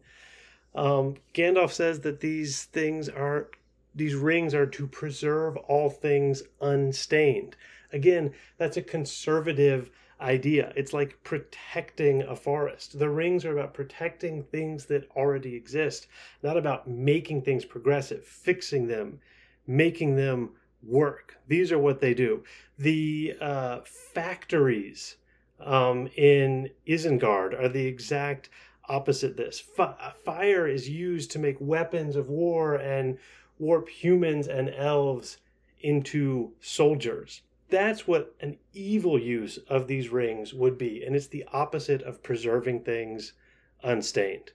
Um, 0.74 1.14
Gandalf 1.32 1.70
says 1.70 2.00
that 2.00 2.18
these 2.18 2.64
things 2.64 3.08
are, 3.08 3.46
these 3.94 4.16
rings 4.16 4.52
are 4.52 4.66
to 4.66 4.88
preserve 4.88 5.56
all 5.56 5.88
things 5.88 6.42
unstained. 6.60 7.54
Again, 7.92 8.32
that's 8.56 8.76
a 8.76 8.82
conservative 8.82 9.92
idea. 10.20 10.72
It's 10.74 10.92
like 10.92 11.22
protecting 11.22 12.22
a 12.22 12.34
forest. 12.34 12.98
The 12.98 13.08
rings 13.08 13.44
are 13.44 13.56
about 13.56 13.72
protecting 13.72 14.42
things 14.42 14.86
that 14.86 15.08
already 15.14 15.54
exist, 15.54 16.08
not 16.42 16.56
about 16.56 16.88
making 16.88 17.42
things 17.42 17.64
progressive, 17.64 18.24
fixing 18.24 18.88
them, 18.88 19.20
making 19.68 20.16
them 20.16 20.50
work. 20.82 21.36
These 21.46 21.70
are 21.70 21.78
what 21.78 22.00
they 22.00 22.12
do. 22.12 22.42
The 22.76 23.36
uh, 23.40 23.80
factories 23.84 25.14
um, 25.60 26.08
in 26.16 26.70
Isengard 26.86 27.58
are 27.58 27.68
the 27.68 27.86
exact 27.86 28.50
opposite 28.88 29.36
this. 29.36 29.62
F- 29.78 30.16
fire 30.24 30.66
is 30.66 30.88
used 30.88 31.30
to 31.32 31.38
make 31.38 31.56
weapons 31.60 32.16
of 32.16 32.28
war 32.28 32.74
and 32.76 33.18
warp 33.58 33.88
humans 33.88 34.48
and 34.48 34.70
elves 34.70 35.38
into 35.80 36.52
soldiers. 36.60 37.42
That's 37.70 38.06
what 38.06 38.34
an 38.40 38.56
evil 38.72 39.18
use 39.18 39.58
of 39.68 39.86
these 39.86 40.08
rings 40.08 40.54
would 40.54 40.78
be, 40.78 41.04
and 41.04 41.14
it's 41.14 41.26
the 41.26 41.44
opposite 41.52 42.02
of 42.02 42.22
preserving 42.22 42.84
things 42.84 43.34
unstained. 43.82 44.52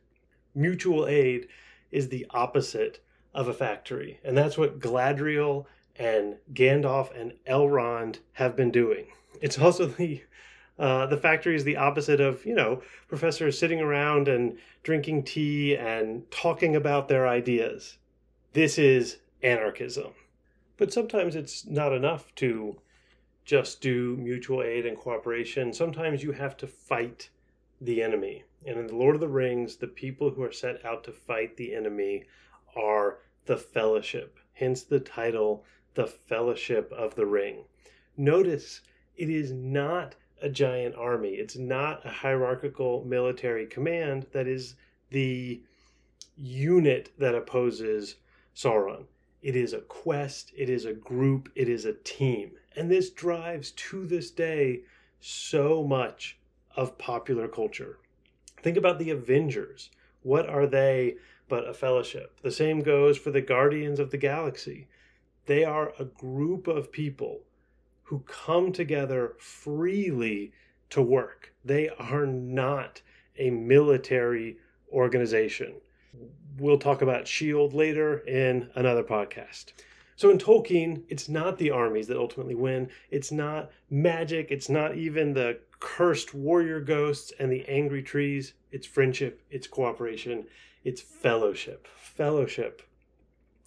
Mutual 0.55 1.07
aid 1.07 1.47
is 1.91 2.09
the 2.09 2.25
opposite 2.31 3.03
of 3.33 3.47
a 3.47 3.53
factory. 3.53 4.19
And 4.23 4.37
that's 4.37 4.57
what 4.57 4.79
Galadriel 4.79 5.65
and 5.95 6.37
Gandalf 6.53 7.15
and 7.19 7.33
Elrond 7.47 8.17
have 8.33 8.55
been 8.55 8.71
doing. 8.71 9.07
It's 9.41 9.59
also 9.59 9.85
the 9.85 10.23
uh, 10.79 11.05
the 11.05 11.17
factory 11.17 11.55
is 11.55 11.63
the 11.63 11.77
opposite 11.77 12.19
of 12.19 12.45
you 12.45 12.55
know 12.55 12.81
professors 13.07 13.59
sitting 13.59 13.79
around 13.79 14.27
and 14.27 14.57
drinking 14.83 15.23
tea 15.23 15.75
and 15.75 16.29
talking 16.31 16.75
about 16.75 17.07
their 17.07 17.27
ideas. 17.27 17.97
This 18.53 18.77
is 18.77 19.17
anarchism. 19.41 20.13
But 20.77 20.91
sometimes 20.91 21.35
it's 21.35 21.65
not 21.65 21.93
enough 21.93 22.33
to 22.35 22.77
just 23.45 23.81
do 23.81 24.17
mutual 24.17 24.63
aid 24.63 24.85
and 24.85 24.97
cooperation. 24.97 25.73
Sometimes 25.73 26.23
you 26.23 26.31
have 26.31 26.57
to 26.57 26.67
fight 26.67 27.29
the 27.81 28.01
enemy. 28.01 28.43
And 28.65 28.79
in 28.79 28.87
the 28.87 28.95
Lord 28.95 29.15
of 29.15 29.21
the 29.21 29.27
Rings, 29.27 29.75
the 29.75 29.87
people 29.87 30.29
who 30.29 30.43
are 30.43 30.51
set 30.51 30.83
out 30.85 31.03
to 31.03 31.11
fight 31.11 31.57
the 31.57 31.75
enemy 31.75 32.23
are 32.75 33.19
the 33.45 33.57
Fellowship. 33.57 34.39
Hence 34.53 34.83
the 34.83 34.99
title, 34.99 35.65
The 35.93 36.07
Fellowship 36.07 36.91
of 36.93 37.15
the 37.15 37.25
Ring. 37.25 37.65
Notice 38.15 38.81
it 39.17 39.29
is 39.29 39.51
not 39.51 40.15
a 40.43 40.49
giant 40.49 40.93
army, 40.95 41.29
it's 41.29 41.55
not 41.55 42.05
a 42.05 42.09
hierarchical 42.09 43.05
military 43.05 43.65
command 43.65 44.27
that 44.33 44.45
is 44.45 44.75
the 45.09 45.61
unit 46.37 47.11
that 47.17 47.33
opposes 47.33 48.15
Sauron. 48.53 49.05
It 49.41 49.55
is 49.55 49.71
a 49.71 49.79
quest, 49.79 50.51
it 50.55 50.69
is 50.69 50.83
a 50.83 50.93
group, 50.93 51.49
it 51.55 51.69
is 51.69 51.85
a 51.85 51.93
team. 51.93 52.51
And 52.75 52.91
this 52.91 53.09
drives 53.09 53.71
to 53.71 54.05
this 54.05 54.31
day 54.31 54.81
so 55.21 55.81
much 55.81 56.37
of 56.75 56.97
popular 56.97 57.47
culture. 57.47 57.99
Think 58.61 58.75
about 58.75 58.99
the 58.99 59.11
Avengers. 59.11 59.91
What 60.23 60.49
are 60.49 60.67
they 60.67 61.15
but 61.47 61.67
a 61.67 61.73
fellowship? 61.73 62.37
The 62.41 62.51
same 62.51 62.81
goes 62.81 63.17
for 63.17 63.31
the 63.31 63.41
Guardians 63.41 63.99
of 63.99 64.11
the 64.11 64.17
Galaxy. 64.17 64.87
They 65.45 65.63
are 65.63 65.93
a 65.97 66.05
group 66.05 66.67
of 66.67 66.91
people 66.91 67.43
who 68.13 68.19
come 68.27 68.71
together 68.71 69.33
freely 69.39 70.51
to 70.87 71.01
work. 71.01 71.51
They 71.65 71.89
are 71.89 72.27
not 72.27 73.01
a 73.39 73.49
military 73.49 74.57
organization. 74.91 75.73
We'll 76.59 76.77
talk 76.77 77.01
about 77.01 77.21
S.H.I.E.L.D. 77.23 77.75
later 77.75 78.19
in 78.19 78.69
another 78.75 79.01
podcast. 79.01 79.73
So 80.15 80.29
in 80.29 80.37
Tolkien, 80.37 81.01
it's 81.09 81.27
not 81.27 81.57
the 81.57 81.71
armies 81.71 82.05
that 82.05 82.17
ultimately 82.17 82.53
win. 82.53 82.91
It's 83.09 83.31
not 83.31 83.71
magic. 83.89 84.51
It's 84.51 84.69
not 84.69 84.95
even 84.95 85.33
the 85.33 85.57
cursed 85.79 86.35
warrior 86.35 86.81
ghosts 86.81 87.33
and 87.39 87.51
the 87.51 87.67
angry 87.67 88.03
trees. 88.03 88.53
It's 88.71 88.85
friendship. 88.85 89.41
It's 89.49 89.65
cooperation. 89.65 90.45
It's 90.83 91.01
fellowship. 91.01 91.87
Fellowship. 91.97 92.83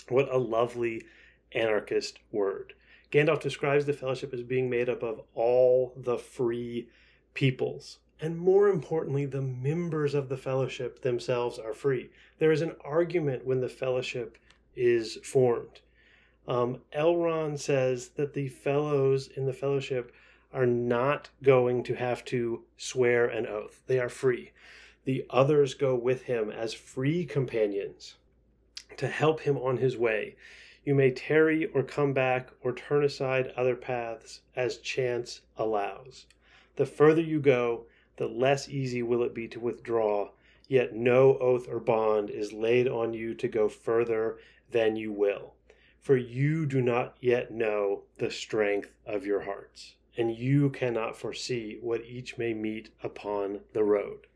What 0.09 0.33
a 0.33 0.39
lovely 0.39 1.03
anarchist 1.51 2.21
word. 2.31 2.75
Gandalf 3.13 3.41
describes 3.41 3.87
the 3.87 3.93
fellowship 3.93 4.35
as 4.35 4.43
being 4.43 4.69
made 4.69 4.89
up 4.89 5.03
of 5.03 5.21
all 5.35 5.93
the 5.97 6.19
free 6.19 6.89
peoples. 7.35 7.99
And 8.21 8.39
more 8.39 8.69
importantly, 8.69 9.27
the 9.27 9.43
members 9.43 10.15
of 10.15 10.29
the 10.29 10.37
fellowship 10.37 11.03
themselves 11.03 11.59
are 11.59 11.75
free. 11.75 12.11
There 12.39 12.53
is 12.53 12.63
an 12.63 12.75
argument 12.83 13.47
when 13.47 13.61
the 13.61 13.69
fellowship 13.69 14.39
is 14.75 15.19
formed. 15.23 15.81
Um, 16.49 16.79
Elrond 16.97 17.59
says 17.59 18.11
that 18.11 18.35
the 18.35 18.49
fellows 18.49 19.29
in 19.29 19.47
the 19.47 19.53
fellowship 19.53 20.15
are 20.53 20.67
not 20.67 21.29
going 21.43 21.83
to 21.85 21.95
have 21.95 22.25
to 22.27 22.63
swear 22.77 23.27
an 23.27 23.47
oath, 23.47 23.83
they 23.87 23.99
are 23.99 24.09
free. 24.09 24.53
The 25.05 25.25
others 25.29 25.75
go 25.75 25.95
with 25.95 26.23
him 26.23 26.51
as 26.51 26.73
free 26.73 27.25
companions 27.25 28.15
to 28.97 29.09
help 29.09 29.41
him 29.41 29.57
on 29.59 29.77
his 29.77 29.97
way. 29.97 30.37
You 30.87 30.95
may 30.95 31.11
tarry 31.11 31.67
or 31.67 31.83
come 31.83 32.13
back 32.13 32.51
or 32.61 32.73
turn 32.73 33.03
aside 33.03 33.53
other 33.57 33.75
paths 33.75 34.43
as 34.55 34.79
chance 34.79 35.41
allows. 35.57 36.27
The 36.77 36.87
further 36.87 37.23
you 37.23 37.41
go, 37.41 37.87
the 38.19 38.29
less 38.29 38.69
easy 38.69 39.03
will 39.03 39.25
it 39.25 39.35
be 39.35 39.49
to 39.49 39.59
withdraw, 39.59 40.31
yet 40.69 40.95
no 40.95 41.39
oath 41.39 41.67
or 41.69 41.81
bond 41.81 42.31
is 42.31 42.53
laid 42.53 42.87
on 42.87 43.15
you 43.15 43.35
to 43.35 43.49
go 43.49 43.69
further 43.69 44.39
than 44.71 44.95
you 44.95 45.11
will. 45.11 45.55
For 46.01 46.17
you 46.17 46.67
do 46.67 46.81
not 46.81 47.17
yet 47.21 47.51
know 47.51 48.05
the 48.19 48.31
strength 48.31 48.93
of 49.05 49.27
your 49.27 49.41
hearts, 49.41 49.97
and 50.17 50.37
you 50.37 50.71
cannot 50.71 51.17
foresee 51.17 51.79
what 51.81 52.05
each 52.05 52.39
may 52.39 52.55
meet 52.55 52.91
upon 53.03 53.63
the 53.73 53.83
road. 53.83 54.29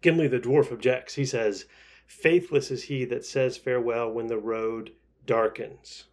Gimli 0.00 0.26
the 0.26 0.40
dwarf 0.40 0.72
objects. 0.72 1.16
He 1.16 1.26
says, 1.26 1.66
Faithless 2.06 2.70
is 2.70 2.84
he 2.84 3.04
that 3.04 3.26
says 3.26 3.58
farewell 3.58 4.10
when 4.10 4.28
the 4.28 4.38
road 4.38 4.92
darkens. 5.26 6.04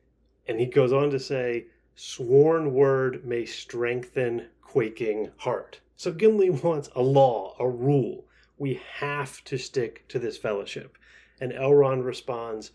And 0.47 0.59
he 0.59 0.65
goes 0.65 0.93
on 0.93 1.09
to 1.11 1.19
say, 1.19 1.65
Sworn 1.95 2.73
word 2.73 3.25
may 3.25 3.45
strengthen 3.45 4.47
quaking 4.61 5.31
heart. 5.37 5.79
So 5.95 6.11
Gimli 6.11 6.49
wants 6.63 6.89
a 6.95 7.01
law, 7.01 7.55
a 7.59 7.67
rule. 7.67 8.25
We 8.57 8.81
have 8.95 9.43
to 9.45 9.57
stick 9.57 10.07
to 10.09 10.19
this 10.19 10.37
fellowship. 10.37 10.97
And 11.41 11.51
Elrond 11.51 12.05
responds, 12.05 12.71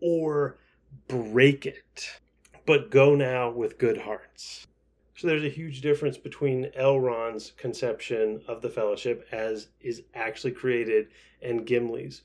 or 0.00 0.58
break 1.06 1.66
it, 1.66 2.20
but 2.66 2.90
go 2.90 3.14
now 3.14 3.50
with 3.50 3.78
good 3.78 3.98
hearts. 3.98 4.66
So 5.16 5.26
there's 5.26 5.44
a 5.44 5.48
huge 5.48 5.80
difference 5.80 6.16
between 6.16 6.70
Elrond's 6.78 7.52
conception 7.56 8.40
of 8.46 8.62
the 8.62 8.70
fellowship 8.70 9.26
as 9.32 9.68
is 9.80 10.02
actually 10.14 10.52
created 10.52 11.08
and 11.42 11.66
Gimli's. 11.66 12.22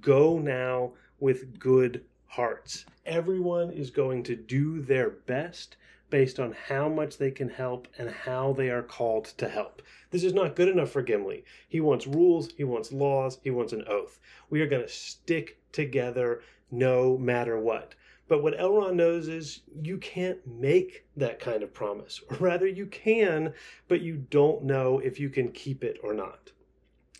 Go 0.00 0.38
now 0.38 0.92
with 1.18 1.58
good 1.58 2.04
hearts. 2.36 2.84
Everyone 3.06 3.70
is 3.70 3.90
going 3.90 4.22
to 4.24 4.36
do 4.36 4.82
their 4.82 5.08
best 5.08 5.76
based 6.10 6.38
on 6.38 6.54
how 6.68 6.86
much 6.86 7.16
they 7.16 7.30
can 7.30 7.48
help 7.48 7.88
and 7.96 8.10
how 8.10 8.52
they 8.52 8.68
are 8.68 8.82
called 8.82 9.24
to 9.24 9.48
help. 9.48 9.80
This 10.10 10.22
is 10.22 10.34
not 10.34 10.54
good 10.54 10.68
enough 10.68 10.90
for 10.90 11.00
Gimli. 11.00 11.44
He 11.66 11.80
wants 11.80 12.06
rules, 12.06 12.52
he 12.54 12.64
wants 12.64 12.92
laws, 12.92 13.38
he 13.42 13.50
wants 13.50 13.72
an 13.72 13.84
oath. 13.88 14.20
We 14.50 14.60
are 14.60 14.66
going 14.66 14.82
to 14.82 14.88
stick 14.88 15.58
together 15.72 16.42
no 16.70 17.16
matter 17.16 17.58
what. 17.58 17.94
But 18.28 18.42
what 18.42 18.58
Elrond 18.58 18.96
knows 18.96 19.28
is 19.28 19.62
you 19.80 19.96
can't 19.96 20.46
make 20.46 21.06
that 21.16 21.40
kind 21.40 21.62
of 21.62 21.72
promise. 21.72 22.20
Or 22.28 22.36
rather, 22.40 22.66
you 22.66 22.84
can, 22.84 23.54
but 23.88 24.02
you 24.02 24.16
don't 24.16 24.62
know 24.62 24.98
if 24.98 25.18
you 25.18 25.30
can 25.30 25.52
keep 25.52 25.82
it 25.82 25.98
or 26.02 26.12
not. 26.12 26.52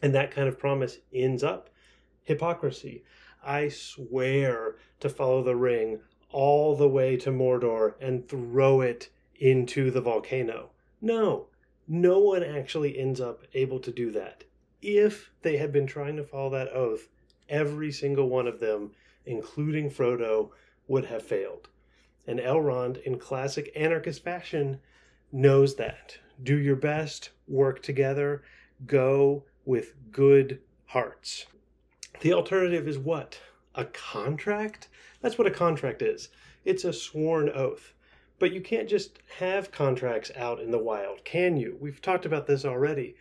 And 0.03 0.15
that 0.15 0.31
kind 0.31 0.47
of 0.47 0.59
promise 0.59 0.99
ends 1.15 1.43
up 1.43 1.71
hypocrisy. 2.25 3.03
I 3.47 3.69
swear 3.69 4.75
to 4.99 5.09
follow 5.09 5.43
the 5.43 5.55
ring 5.55 6.01
all 6.33 6.75
the 6.75 6.89
way 6.89 7.17
to 7.19 7.31
Mordor 7.31 7.95
and 8.01 8.29
throw 8.29 8.81
it 8.81 9.09
into 9.37 9.93
the 9.93 10.01
volcano. 10.01 10.71
No, 11.01 11.47
no 11.87 12.19
one 12.19 12.43
actually 12.43 12.99
ends 12.99 13.21
up 13.21 13.45
able 13.55 13.79
to 13.81 13.93
do 13.93 14.11
that. 14.11 14.43
If 14.83 15.31
they 15.43 15.59
had 15.59 15.73
been 15.73 15.87
trying 15.87 16.17
to 16.17 16.25
follow 16.25 16.51
that 16.51 16.73
oath, 16.73 17.09
every 17.49 17.93
single 17.93 18.29
one 18.29 18.49
of 18.49 18.59
them, 18.59 18.91
including 19.25 19.91
Frodo, 19.91 20.51
would 20.89 21.05
have 21.05 21.23
failed. 21.23 21.69
And 22.27 22.41
Elrond, 22.41 23.01
in 23.05 23.19
classic 23.19 23.71
anarchist 23.77 24.25
fashion, 24.25 24.81
knows 25.31 25.77
that. 25.77 26.19
Do 26.43 26.57
your 26.59 26.77
best, 26.77 27.31
work 27.47 27.81
together, 27.81 28.43
go 28.87 29.45
with 29.65 29.95
good 30.11 30.61
hearts. 30.87 31.47
The 32.21 32.33
alternative 32.33 32.89
is 32.89 32.99
what? 32.99 33.41
A 33.75 33.85
contract? 33.85 34.89
That's 35.21 35.37
what 35.37 35.47
a 35.47 35.51
contract 35.51 36.01
is. 36.01 36.31
It's 36.65 36.85
a 36.85 36.93
sworn 36.93 37.51
oath. 37.51 37.93
But 38.39 38.53
you 38.53 38.61
can't 38.61 38.89
just 38.89 39.19
have 39.39 39.71
contracts 39.71 40.31
out 40.37 40.61
in 40.61 40.71
the 40.71 40.79
wild, 40.79 41.25
can 41.25 41.57
you? 41.57 41.77
We've 41.81 42.01
talked 42.01 42.27
about 42.27 42.47
this 42.47 42.65
already. 42.65 43.17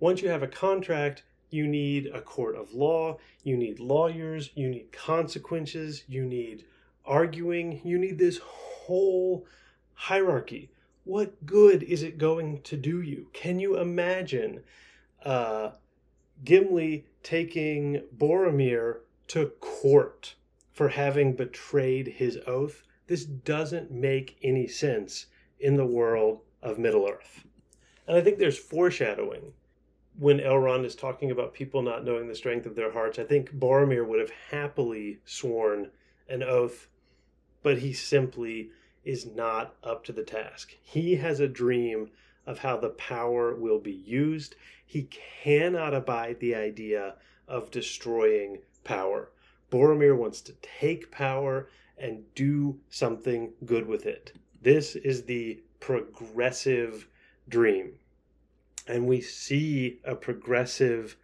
Once 0.00 0.22
you 0.22 0.28
have 0.28 0.42
a 0.42 0.48
contract, 0.48 1.24
you 1.50 1.66
need 1.66 2.06
a 2.06 2.20
court 2.20 2.56
of 2.56 2.72
law, 2.72 3.18
you 3.44 3.56
need 3.56 3.78
lawyers, 3.78 4.50
you 4.54 4.68
need 4.68 4.92
consequences, 4.92 6.04
you 6.08 6.24
need 6.24 6.64
arguing, 7.04 7.80
you 7.84 7.98
need 7.98 8.18
this 8.18 8.38
whole 8.38 9.46
hierarchy. 9.94 10.70
What 11.04 11.44
good 11.44 11.82
is 11.82 12.02
it 12.02 12.18
going 12.18 12.62
to 12.62 12.76
do 12.76 13.00
you? 13.00 13.28
Can 13.32 13.58
you 13.58 13.78
imagine 13.78 14.62
uh, 15.24 15.72
Gimli 16.44 17.06
taking 17.22 18.02
Boromir 18.16 19.00
to 19.28 19.46
court 19.60 20.34
for 20.72 20.88
having 20.88 21.34
betrayed 21.34 22.08
his 22.08 22.38
oath? 22.46 22.82
This 23.06 23.24
doesn't 23.24 23.90
make 23.90 24.38
any 24.42 24.66
sense 24.66 25.26
in 25.60 25.76
the 25.76 25.86
world 25.86 26.40
of 26.62 26.78
Middle 26.78 27.08
Earth. 27.08 27.44
And 28.06 28.16
I 28.16 28.20
think 28.20 28.38
there's 28.38 28.58
foreshadowing 28.58 29.52
when 30.18 30.38
Elrond 30.38 30.84
is 30.84 30.94
talking 30.94 31.30
about 31.30 31.54
people 31.54 31.82
not 31.82 32.04
knowing 32.04 32.28
the 32.28 32.34
strength 32.34 32.66
of 32.66 32.74
their 32.74 32.92
hearts. 32.92 33.18
I 33.18 33.24
think 33.24 33.52
Boromir 33.54 34.06
would 34.06 34.20
have 34.20 34.32
happily 34.50 35.20
sworn 35.24 35.90
an 36.28 36.42
oath 36.42 36.88
but 37.62 37.78
he 37.78 37.92
simply 37.92 38.70
is 39.04 39.26
not 39.26 39.76
up 39.82 40.04
to 40.04 40.12
the 40.12 40.22
task. 40.22 40.76
He 40.82 41.16
has 41.16 41.40
a 41.40 41.48
dream 41.48 42.10
of 42.46 42.58
how 42.58 42.76
the 42.76 42.90
power 42.90 43.54
will 43.54 43.78
be 43.78 43.92
used. 43.92 44.54
He 44.84 45.08
cannot 45.42 45.94
abide 45.94 46.40
the 46.40 46.54
idea 46.54 47.14
of 47.48 47.70
destroying 47.70 48.58
power. 48.84 49.30
Boromir 49.70 50.16
wants 50.16 50.40
to 50.42 50.54
take 50.60 51.10
power 51.10 51.68
and 51.96 52.24
do 52.34 52.78
something 52.90 53.52
good 53.64 53.86
with 53.86 54.06
it. 54.06 54.32
This 54.60 54.96
is 54.96 55.24
the 55.24 55.62
progressive 55.80 57.08
dream. 57.48 57.94
And 58.86 59.06
we 59.06 59.20
see 59.20 60.00
a 60.04 60.14
progressive 60.14 61.16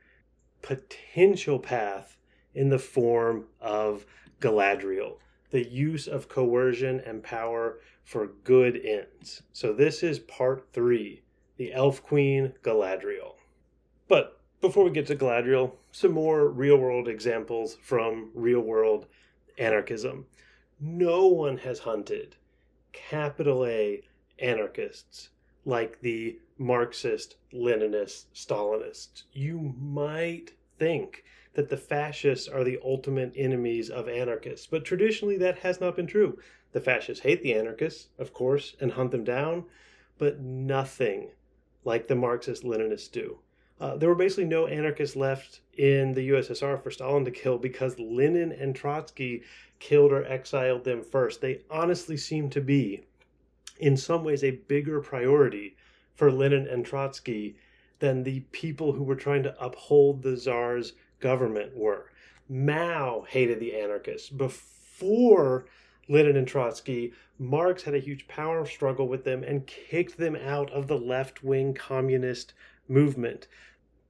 potential 0.62 1.58
path 1.58 2.16
in 2.54 2.68
the 2.68 2.78
form 2.78 3.46
of 3.60 4.06
Galadriel, 4.40 5.16
the 5.50 5.66
use 5.66 6.06
of 6.06 6.28
coercion 6.28 7.00
and 7.00 7.22
power 7.22 7.80
for 8.08 8.28
good 8.42 8.80
ends. 8.82 9.42
So, 9.52 9.74
this 9.74 10.02
is 10.02 10.18
part 10.18 10.68
three 10.72 11.20
the 11.58 11.74
Elf 11.74 12.02
Queen 12.02 12.54
Galadriel. 12.62 13.34
But 14.08 14.40
before 14.62 14.84
we 14.84 14.90
get 14.90 15.06
to 15.08 15.16
Galadriel, 15.16 15.72
some 15.92 16.12
more 16.12 16.48
real 16.48 16.78
world 16.78 17.06
examples 17.06 17.76
from 17.82 18.30
real 18.32 18.60
world 18.60 19.06
anarchism. 19.58 20.24
No 20.80 21.26
one 21.26 21.58
has 21.58 21.80
hunted 21.80 22.36
capital 22.92 23.66
A 23.66 24.02
anarchists 24.38 25.28
like 25.66 26.00
the 26.00 26.38
Marxist, 26.56 27.36
Leninist, 27.52 28.26
Stalinists. 28.34 29.24
You 29.32 29.74
might 29.78 30.52
think 30.78 31.24
that 31.58 31.70
the 31.70 31.76
fascists 31.76 32.46
are 32.46 32.62
the 32.62 32.78
ultimate 32.84 33.32
enemies 33.34 33.90
of 33.90 34.08
anarchists, 34.08 34.68
but 34.68 34.84
traditionally 34.84 35.36
that 35.36 35.58
has 35.58 35.80
not 35.80 35.96
been 35.96 36.06
true. 36.06 36.38
The 36.70 36.80
fascists 36.80 37.24
hate 37.24 37.42
the 37.42 37.52
anarchists, 37.52 38.10
of 38.16 38.32
course, 38.32 38.76
and 38.80 38.92
hunt 38.92 39.10
them 39.10 39.24
down, 39.24 39.64
but 40.18 40.38
nothing 40.38 41.32
like 41.82 42.06
the 42.06 42.14
Marxist 42.14 42.62
Leninists 42.62 43.10
do. 43.10 43.40
Uh, 43.80 43.96
there 43.96 44.08
were 44.08 44.14
basically 44.14 44.44
no 44.44 44.68
anarchists 44.68 45.16
left 45.16 45.62
in 45.76 46.12
the 46.12 46.28
USSR 46.28 46.80
for 46.80 46.92
Stalin 46.92 47.24
to 47.24 47.32
kill 47.32 47.58
because 47.58 47.98
Lenin 47.98 48.52
and 48.52 48.72
Trotsky 48.72 49.42
killed 49.80 50.12
or 50.12 50.24
exiled 50.26 50.84
them 50.84 51.02
first. 51.02 51.40
They 51.40 51.62
honestly 51.68 52.16
seem 52.16 52.50
to 52.50 52.60
be, 52.60 53.02
in 53.80 53.96
some 53.96 54.22
ways, 54.22 54.44
a 54.44 54.52
bigger 54.52 55.00
priority 55.00 55.76
for 56.14 56.30
Lenin 56.30 56.68
and 56.68 56.86
Trotsky 56.86 57.56
than 57.98 58.22
the 58.22 58.44
people 58.52 58.92
who 58.92 59.02
were 59.02 59.16
trying 59.16 59.42
to 59.42 59.60
uphold 59.60 60.22
the 60.22 60.36
Tsar's 60.36 60.92
government 61.20 61.76
were. 61.76 62.10
Mao 62.48 63.24
hated 63.28 63.60
the 63.60 63.78
anarchists. 63.78 64.30
Before 64.30 65.66
Lenin 66.08 66.36
and 66.36 66.48
Trotsky, 66.48 67.12
Marx 67.38 67.82
had 67.82 67.94
a 67.94 68.00
huge 68.00 68.26
power 68.26 68.64
struggle 68.66 69.06
with 69.06 69.24
them 69.24 69.44
and 69.44 69.66
kicked 69.66 70.16
them 70.16 70.34
out 70.34 70.70
of 70.72 70.86
the 70.86 70.98
left 70.98 71.44
wing 71.44 71.74
communist 71.74 72.54
movement. 72.88 73.46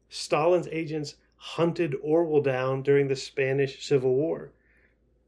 Stalin's 0.08 0.68
agents 0.70 1.16
hunted 1.36 1.94
Orwell 2.02 2.40
down 2.40 2.82
during 2.82 3.08
the 3.08 3.16
Spanish 3.16 3.84
Civil 3.84 4.14
War. 4.14 4.52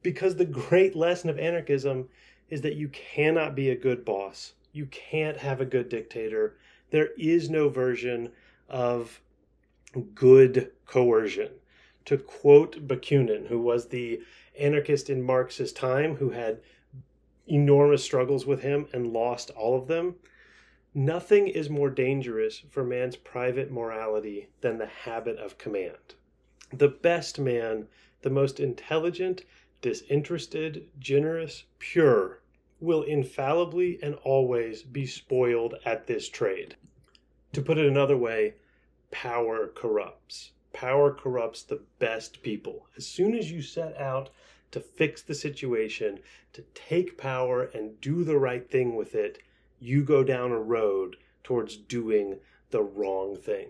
Because 0.03 0.37
the 0.37 0.45
great 0.45 0.97
lesson 0.97 1.29
of 1.29 1.38
anarchism 1.38 2.09
is 2.49 2.62
that 2.62 2.77
you 2.77 2.88
cannot 2.88 3.55
be 3.55 3.71
a 3.71 3.77
good 3.77 4.05
boss. 4.05 4.55
You 4.73 4.87
can't 4.87 5.37
have 5.37 5.61
a 5.61 5.66
good 5.66 5.88
dictator. 5.88 6.57
There 6.90 7.11
is 7.19 7.51
no 7.51 7.69
version 7.69 8.33
of 8.69 9.21
good 10.14 10.71
coercion. 10.87 11.51
To 12.07 12.19
quote 12.19 12.87
Bakunin, 12.89 13.47
who 13.47 13.61
was 13.61 13.89
the 13.89 14.21
anarchist 14.59 15.11
in 15.11 15.23
Marx's 15.23 15.73
time, 15.73 16.17
who 16.17 16.31
had 16.31 16.61
enormous 17.47 18.03
struggles 18.03 18.47
with 18.47 18.63
him 18.63 18.89
and 18.93 19.13
lost 19.13 19.51
all 19.51 19.77
of 19.77 19.87
them, 19.87 20.17
Nothing 20.95 21.47
is 21.47 21.71
more 21.71 21.89
dangerous 21.89 22.59
for 22.59 22.83
man's 22.83 23.15
private 23.15 23.71
morality 23.71 24.49
than 24.61 24.79
the 24.79 24.87
habit 24.87 25.39
of 25.39 25.57
command. 25.57 26.17
The 26.73 26.89
best 26.89 27.39
man, 27.39 27.87
the 28.23 28.31
most 28.31 28.59
intelligent, 28.59 29.45
disinterested, 29.83 30.89
generous, 30.99 31.63
pure, 31.79 32.43
will 32.81 33.05
infallibly 33.05 34.01
and 34.03 34.17
always 34.25 34.83
be 34.83 35.07
spoiled 35.07 35.77
at 35.85 36.09
this 36.09 36.29
trade. 36.29 36.75
To 37.53 37.63
put 37.63 37.79
it 37.79 37.87
another 37.87 38.17
way, 38.17 38.55
power 39.13 39.69
corrupts. 39.69 40.51
Power 40.72 41.12
corrupts 41.12 41.62
the 41.62 41.80
best 41.98 42.42
people. 42.42 42.87
As 42.96 43.06
soon 43.06 43.35
as 43.35 43.50
you 43.50 43.62
set 43.62 43.96
out 44.00 44.30
to 44.70 44.80
fix 44.80 45.22
the 45.22 45.35
situation, 45.35 46.20
to 46.52 46.62
take 46.74 47.18
power 47.18 47.64
and 47.74 48.00
do 48.00 48.24
the 48.24 48.38
right 48.38 48.70
thing 48.70 48.94
with 48.96 49.14
it, 49.14 49.38
you 49.80 50.04
go 50.04 50.22
down 50.22 50.52
a 50.52 50.61
road 50.61 51.16
towards 51.42 51.76
doing 51.76 52.38
the 52.70 52.83
wrong 52.83 53.37
thing. 53.37 53.68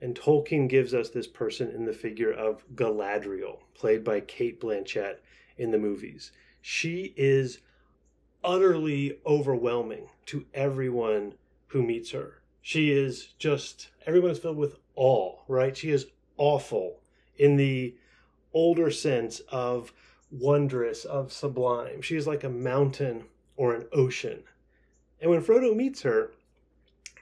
And 0.00 0.14
Tolkien 0.14 0.68
gives 0.68 0.92
us 0.92 1.08
this 1.08 1.26
person 1.26 1.70
in 1.70 1.84
the 1.84 1.92
figure 1.92 2.32
of 2.32 2.64
Galadriel, 2.74 3.60
played 3.74 4.04
by 4.04 4.20
Cate 4.20 4.60
Blanchett 4.60 5.16
in 5.56 5.70
the 5.70 5.78
movies. 5.78 6.32
She 6.60 7.14
is 7.16 7.58
utterly 8.44 9.18
overwhelming 9.26 10.08
to 10.26 10.46
everyone 10.54 11.34
who 11.68 11.82
meets 11.82 12.10
her. 12.12 12.42
She 12.60 12.92
is 12.92 13.28
just, 13.38 13.88
everyone 14.06 14.30
is 14.32 14.38
filled 14.38 14.56
with 14.56 14.76
awe, 14.94 15.38
right? 15.48 15.76
She 15.76 15.90
is 15.90 16.06
awful 16.38 17.00
in 17.36 17.56
the 17.56 17.94
older 18.52 18.90
sense 18.90 19.40
of 19.50 19.92
wondrous, 20.30 21.04
of 21.04 21.32
sublime. 21.32 22.02
She 22.02 22.16
is 22.16 22.26
like 22.26 22.44
a 22.44 22.48
mountain 22.48 23.24
or 23.56 23.74
an 23.74 23.86
ocean 23.92 24.42
and 25.20 25.30
when 25.30 25.42
Frodo 25.42 25.74
meets 25.74 26.02
her, 26.02 26.32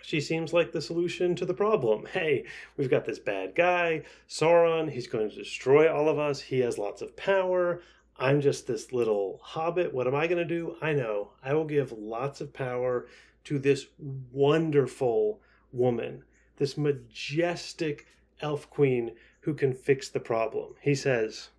she 0.03 0.21
seems 0.21 0.53
like 0.53 0.73
the 0.73 0.83
solution 0.83 1.35
to 1.37 1.47
the 1.47 1.55
problem. 1.55 2.07
Hey, 2.13 2.45
we've 2.77 2.91
got 2.91 3.05
this 3.05 3.19
bad 3.19 3.55
guy, 3.55 4.03
Sauron. 4.29 4.91
He's 4.91 5.07
going 5.07 5.31
to 5.31 5.37
destroy 5.37 5.93
all 5.93 6.09
of 6.09 6.19
us. 6.19 6.41
He 6.41 6.61
has 6.61 6.77
lots 6.77 7.03
of 7.03 7.17
power. 7.17 7.83
I'm 8.17 8.41
just 8.41 8.67
this 8.67 8.93
little 8.93 9.41
hobbit. 9.43 9.93
What 9.93 10.07
am 10.07 10.15
I 10.15 10.27
going 10.27 10.39
to 10.39 10.45
do? 10.45 10.77
I 10.83 10.93
know. 10.93 11.31
I 11.43 11.55
will 11.55 11.65
give 11.65 11.93
lots 11.93 12.41
of 12.41 12.53
power 12.53 13.07
to 13.45 13.59
this 13.59 13.87
wonderful 14.33 15.41
woman, 15.73 16.25
this 16.57 16.77
majestic 16.77 18.07
elf 18.41 18.69
queen 18.71 19.13
who 19.41 19.55
can 19.55 19.73
fix 19.73 20.09
the 20.09 20.21
problem. 20.21 20.75
He 20.81 20.95
says, 20.95 21.51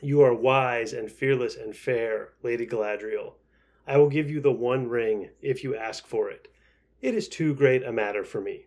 You 0.00 0.22
are 0.22 0.34
wise 0.34 0.92
and 0.92 1.10
fearless 1.10 1.56
and 1.56 1.76
fair, 1.76 2.32
Lady 2.42 2.66
Galadriel. 2.66 3.34
I 3.86 3.96
will 3.98 4.08
give 4.08 4.30
you 4.30 4.40
the 4.40 4.52
one 4.52 4.88
ring 4.88 5.30
if 5.40 5.62
you 5.62 5.76
ask 5.76 6.06
for 6.06 6.30
it. 6.30 6.48
It 7.00 7.14
is 7.14 7.28
too 7.28 7.54
great 7.54 7.82
a 7.82 7.92
matter 7.92 8.24
for 8.24 8.40
me. 8.40 8.66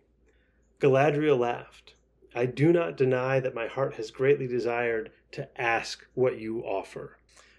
Galadriel 0.80 1.38
laughed. 1.38 1.94
I 2.34 2.46
do 2.46 2.72
not 2.72 2.96
deny 2.96 3.40
that 3.40 3.54
my 3.54 3.66
heart 3.66 3.94
has 3.94 4.10
greatly 4.10 4.46
desired 4.46 5.10
to 5.32 5.48
ask 5.60 6.06
what 6.14 6.38
you 6.38 6.60
offer. 6.60 7.18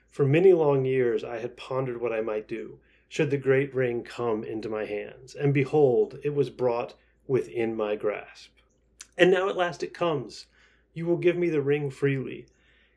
For 0.10 0.26
many 0.26 0.54
long 0.54 0.86
years 0.86 1.24
I 1.24 1.40
had 1.40 1.58
pondered 1.58 2.00
what 2.00 2.14
I 2.14 2.22
might 2.22 2.48
do, 2.48 2.80
should 3.08 3.30
the 3.30 3.38
great 3.38 3.76
ring 3.76 4.04
come 4.04 4.44
into 4.44 4.70
my 4.70 4.86
hands. 4.86 5.36
And 5.36 5.54
behold, 5.54 6.20
it 6.24 6.34
was 6.34 6.50
brought 6.50 6.96
within 7.28 7.76
my 7.76 7.96
grasp. 7.96 8.52
And 9.22 9.32
now 9.32 9.48
at 9.48 9.56
last 9.56 9.84
it 9.84 9.94
comes. 9.94 10.48
You 10.94 11.06
will 11.06 11.16
give 11.16 11.38
me 11.38 11.50
the 11.50 11.62
ring 11.62 11.90
freely. 11.90 12.48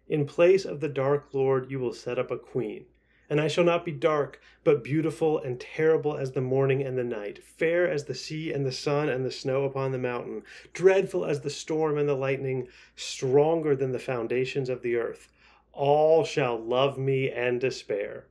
In 0.09 0.27
place 0.27 0.65
of 0.65 0.81
the 0.81 0.89
Dark 0.89 1.29
Lord, 1.33 1.71
you 1.71 1.79
will 1.79 1.93
set 1.93 2.19
up 2.19 2.33
a 2.33 2.37
queen 2.37 2.87
and 3.31 3.41
I 3.41 3.49
shall 3.49 3.65
not 3.65 3.85
be 3.85 3.93
dark, 3.93 4.41
but 4.65 4.85
beautiful 4.85 5.39
and 5.39 5.59
terrible 5.59 6.17
as 6.17 6.33
the 6.33 6.41
morning 6.41 6.83
and 6.83 6.99
the 6.99 7.05
night, 7.05 7.43
fair 7.43 7.91
as 7.91 8.05
the 8.05 8.15
sea 8.15 8.53
and 8.53 8.67
the 8.67 8.73
sun 8.73 9.09
and 9.09 9.25
the 9.25 9.31
snow 9.31 9.65
upon 9.65 9.93
the 9.93 9.99
mountain, 9.99 10.43
dreadful 10.73 11.25
as 11.25 11.41
the 11.41 11.51
storm 11.51 11.97
and 11.97 12.09
the 12.09 12.15
lightning, 12.15 12.69
stronger 12.97 13.75
than 13.75 13.93
the 13.93 13.99
foundations 13.99 14.69
of 14.69 14.83
the 14.83 14.97
earth. 14.97 15.33
All 15.73 16.25
shall 16.25 16.59
love 16.59 16.99
me 16.99 17.31
and 17.31 17.61
despair. 17.61 18.27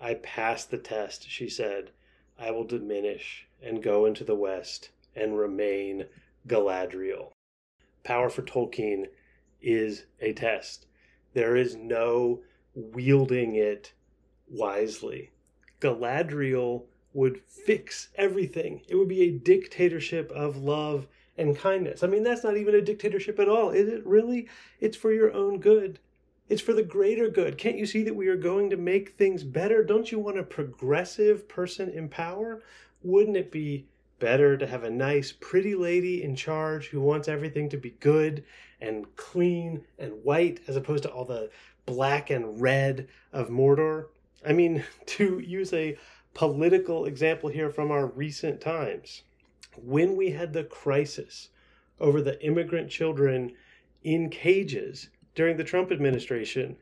I 0.00 0.14
pass 0.14 0.64
the 0.64 0.78
test, 0.78 1.30
she 1.30 1.48
said. 1.48 1.92
I 2.38 2.50
will 2.50 2.64
diminish 2.64 3.46
and 3.62 3.82
go 3.82 4.04
into 4.04 4.24
the 4.24 4.34
west 4.34 4.90
and 5.14 5.38
remain 5.38 6.06
Galadriel. 6.46 7.32
Power 8.04 8.30
for 8.30 8.42
Tolkien 8.42 9.06
is 9.60 10.04
a 10.20 10.32
test. 10.32 10.86
There 11.34 11.56
is 11.56 11.76
no 11.76 12.42
wielding 12.74 13.56
it 13.56 13.92
wisely. 14.48 15.32
Galadriel 15.80 16.84
would 17.12 17.40
fix 17.46 18.08
everything. 18.16 18.82
It 18.88 18.96
would 18.96 19.08
be 19.08 19.22
a 19.22 19.38
dictatorship 19.38 20.30
of 20.32 20.56
love 20.56 21.06
and 21.36 21.56
kindness. 21.56 22.02
I 22.02 22.06
mean, 22.06 22.22
that's 22.22 22.44
not 22.44 22.56
even 22.56 22.74
a 22.74 22.80
dictatorship 22.80 23.38
at 23.38 23.48
all, 23.48 23.70
is 23.70 23.88
it 23.88 24.06
really? 24.06 24.48
It's 24.80 24.96
for 24.96 25.12
your 25.12 25.32
own 25.32 25.58
good. 25.58 25.98
It's 26.48 26.62
for 26.62 26.72
the 26.72 26.82
greater 26.82 27.28
good. 27.28 27.58
Can't 27.58 27.76
you 27.78 27.86
see 27.86 28.04
that 28.04 28.14
we 28.14 28.28
are 28.28 28.36
going 28.36 28.70
to 28.70 28.76
make 28.76 29.16
things 29.16 29.42
better? 29.42 29.82
Don't 29.82 30.12
you 30.12 30.18
want 30.18 30.38
a 30.38 30.44
progressive 30.44 31.48
person 31.48 31.88
in 31.88 32.08
power? 32.08 32.62
Wouldn't 33.02 33.36
it 33.36 33.50
be 33.50 33.88
better 34.18 34.56
to 34.56 34.66
have 34.66 34.84
a 34.84 34.90
nice, 34.90 35.32
pretty 35.32 35.74
lady 35.74 36.22
in 36.22 36.36
charge 36.36 36.88
who 36.88 37.00
wants 37.00 37.28
everything 37.28 37.68
to 37.70 37.76
be 37.76 37.90
good 38.00 38.44
and 38.80 39.14
clean 39.16 39.84
and 39.98 40.24
white 40.24 40.60
as 40.66 40.76
opposed 40.76 41.02
to 41.02 41.10
all 41.10 41.24
the 41.24 41.50
black 41.84 42.30
and 42.30 42.60
red 42.60 43.08
of 43.32 43.48
Mordor? 43.48 44.06
I 44.46 44.52
mean, 44.52 44.84
to 45.06 45.38
use 45.38 45.72
a 45.72 45.98
political 46.34 47.06
example 47.06 47.48
here 47.48 47.70
from 47.70 47.90
our 47.90 48.06
recent 48.06 48.60
times, 48.60 49.22
when 49.76 50.16
we 50.16 50.30
had 50.30 50.52
the 50.52 50.64
crisis 50.64 51.50
over 52.00 52.20
the 52.20 52.42
immigrant 52.44 52.90
children 52.90 53.52
in 54.04 54.30
cages 54.30 55.08
during 55.34 55.56
the 55.56 55.64
Trump 55.64 55.90
administration, 55.90 56.76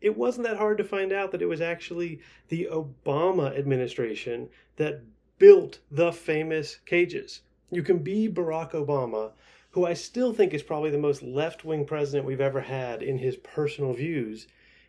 it 0.00 0.16
wasn't 0.16 0.46
that 0.46 0.56
hard 0.56 0.78
to 0.78 0.84
find 0.84 1.12
out 1.12 1.32
that 1.32 1.42
it 1.42 1.46
was 1.46 1.60
actually 1.60 2.20
the 2.48 2.68
Obama 2.70 3.56
administration 3.58 4.48
that 4.76 5.02
built 5.38 5.80
the 5.90 6.12
famous 6.12 6.76
cages. 6.86 7.42
You 7.70 7.82
can 7.82 7.98
be 7.98 8.28
Barack 8.28 8.72
Obama, 8.72 9.32
who 9.70 9.84
I 9.84 9.94
still 9.94 10.32
think 10.32 10.54
is 10.54 10.62
probably 10.62 10.90
the 10.90 10.98
most 10.98 11.22
left 11.22 11.64
wing 11.64 11.84
president 11.84 12.26
we've 12.26 12.40
ever 12.40 12.62
had 12.62 13.02
in 13.02 13.18
his 13.18 13.36
personal 13.36 13.92
views, 13.92 14.46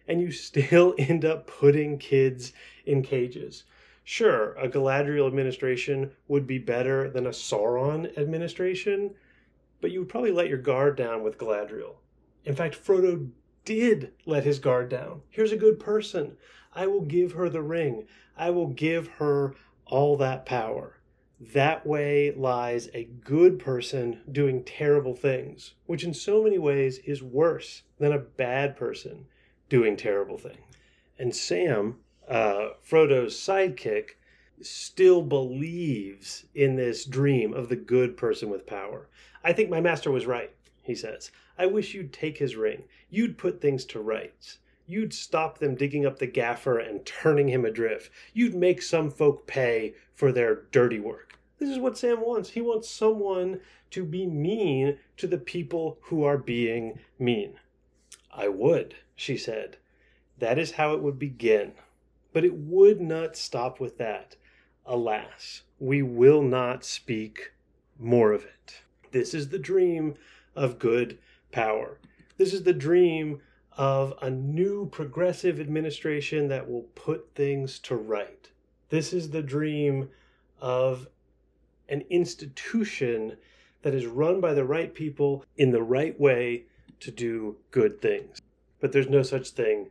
and 0.08 0.22
you 0.22 0.32
still 0.48 0.96
end 0.98 1.26
up 1.26 1.48
putting 1.48 1.98
kids 1.98 2.54
in 2.86 3.02
cages. 3.02 3.64
Sure, 4.04 4.54
a 4.54 4.70
Galadriel 4.70 5.28
administration 5.28 6.12
would 6.30 6.48
be 6.48 6.60
better 6.60 7.10
than 7.10 7.28
a 7.28 7.32
Sauron 7.32 8.18
administration, 8.18 9.14
but 9.82 9.92
you 9.92 10.00
would 10.00 10.10
probably 10.10 10.32
let 10.32 10.48
your 10.48 10.58
guard 10.58 10.96
down 10.96 11.24
with 11.24 11.38
Galadriel. 11.38 11.96
In 12.46 12.56
fact, 12.56 12.82
Frodo 12.82 13.30
did 13.66 14.14
let 14.26 14.46
his 14.46 14.60
guard 14.60 14.88
down. 14.88 15.24
Here's 15.30 15.52
a 15.52 15.58
good 15.58 15.78
person. 15.78 16.38
I 16.74 16.88
will 16.88 17.02
give 17.02 17.34
her 17.34 17.50
the 17.50 17.62
ring. 17.62 18.08
I 18.38 18.52
will 18.52 18.68
give 18.68 19.08
her 19.08 19.56
all 19.90 20.18
that 20.18 20.46
power. 20.46 21.00
That 21.40 21.86
way 21.86 22.32
lies 22.32 22.90
a 22.94 23.04
good 23.04 23.60
person 23.60 24.22
doing 24.32 24.64
terrible 24.64 25.16
things, 25.16 25.76
which 25.86 26.04
in 26.04 26.14
so 26.14 26.44
many 26.44 26.58
ways 26.58 26.98
is 27.00 27.22
worse 27.22 27.84
than 28.00 28.12
a 28.12 28.18
bad 28.18 28.76
person 28.76 29.28
doing 29.70 29.96
terrible 29.96 30.38
things. 30.38 30.58
And 31.20 31.36
Sam, 31.36 32.00
uh, 32.28 32.70
Frodo's 32.82 33.36
sidekick, 33.36 34.18
still 34.62 35.22
believes 35.22 36.46
in 36.56 36.76
this 36.76 37.06
dream 37.06 37.54
of 37.54 37.70
the 37.70 37.76
good 37.76 38.18
person 38.18 38.50
with 38.50 38.66
power. 38.66 39.08
I 39.44 39.54
think 39.54 39.70
my 39.70 39.82
master 39.82 40.10
was 40.10 40.26
right, 40.26 40.52
he 40.82 40.96
says. 40.96 41.32
I 41.58 41.68
wish 41.68 41.94
you'd 41.94 42.14
take 42.14 42.38
his 42.38 42.56
ring. 42.56 42.86
You'd 43.10 43.38
put 43.38 43.62
things 43.62 43.86
to 43.86 44.00
rights. 44.00 44.58
You'd 44.88 45.14
stop 45.14 45.60
them 45.60 45.76
digging 45.76 46.06
up 46.06 46.18
the 46.18 46.28
gaffer 46.28 46.80
and 46.80 47.06
turning 47.06 47.50
him 47.50 47.66
adrift. 47.66 48.10
You'd 48.34 48.56
make 48.56 48.82
some 48.82 49.12
folk 49.12 49.46
pay 49.46 49.96
for 50.16 50.32
their 50.32 50.64
dirty 50.72 51.00
work. 51.00 51.38
This 51.60 51.70
is 51.70 51.78
what 51.78 51.98
Sam 51.98 52.22
wants. 52.22 52.52
He 52.52 52.62
wants 52.62 52.90
someone 52.90 53.60
to 53.92 54.06
be 54.06 54.26
mean 54.26 54.98
to 55.18 55.28
the 55.28 55.38
people 55.38 55.98
who 56.04 56.24
are 56.24 56.38
being 56.38 57.00
mean. 57.20 57.60
I 58.34 58.48
would, 58.48 58.96
she 59.16 59.38
said. 59.38 59.78
That 60.40 60.58
is 60.58 60.72
how 60.72 60.94
it 60.94 61.02
would 61.02 61.20
begin. 61.20 61.74
But 62.32 62.46
it 62.46 62.54
would 62.54 63.02
not 63.02 63.36
stop 63.36 63.80
with 63.80 63.98
that. 63.98 64.36
Alas, 64.86 65.64
we 65.80 66.02
will 66.02 66.42
not 66.42 66.86
speak 66.86 67.52
more 68.00 68.32
of 68.32 68.46
it. 68.46 68.82
This 69.12 69.34
is 69.34 69.50
the 69.50 69.60
dream 69.60 70.16
of 70.56 70.80
good 70.80 71.18
power. 71.52 72.00
This 72.38 72.54
is 72.54 72.64
the 72.64 72.74
dream 72.74 73.42
of 73.78 74.14
a 74.22 74.30
new 74.30 74.88
progressive 74.88 75.60
administration 75.60 76.48
that 76.48 76.70
will 76.70 76.88
put 76.96 77.30
things 77.36 77.78
to 77.78 77.96
right. 77.96 78.50
This 78.90 79.14
is 79.14 79.30
the 79.30 79.44
dream 79.44 80.10
of 80.60 81.08
an 81.88 82.04
institution 82.10 83.38
that 83.84 83.94
is 83.94 84.08
run 84.08 84.42
by 84.42 84.54
the 84.54 84.66
right 84.66 84.94
people 84.94 85.46
in 85.58 85.72
the 85.72 85.84
right 85.84 86.20
way 86.20 86.64
to 87.00 87.12
do 87.12 87.56
good 87.70 88.02
things. 88.02 88.42
But 88.80 88.92
there's 88.92 89.10
no 89.10 89.22
such 89.22 89.52
thing 89.52 89.90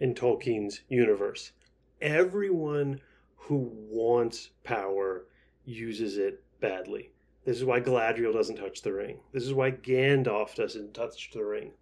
in 0.00 0.14
Tolkien's 0.14 0.80
universe. 0.88 1.52
Everyone 2.00 3.00
who 3.36 3.70
wants 3.90 4.50
power 4.64 5.26
uses 5.64 6.16
it 6.16 6.42
badly. 6.60 7.10
This 7.44 7.58
is 7.58 7.64
why 7.64 7.80
Galadriel 7.80 8.32
doesn't 8.32 8.56
touch 8.56 8.82
the 8.82 8.92
ring. 8.92 9.18
This 9.32 9.44
is 9.44 9.54
why 9.54 9.70
Gandalf 9.70 10.54
doesn't 10.54 10.94
touch 10.94 11.30
the 11.32 11.44
ring. 11.44 11.72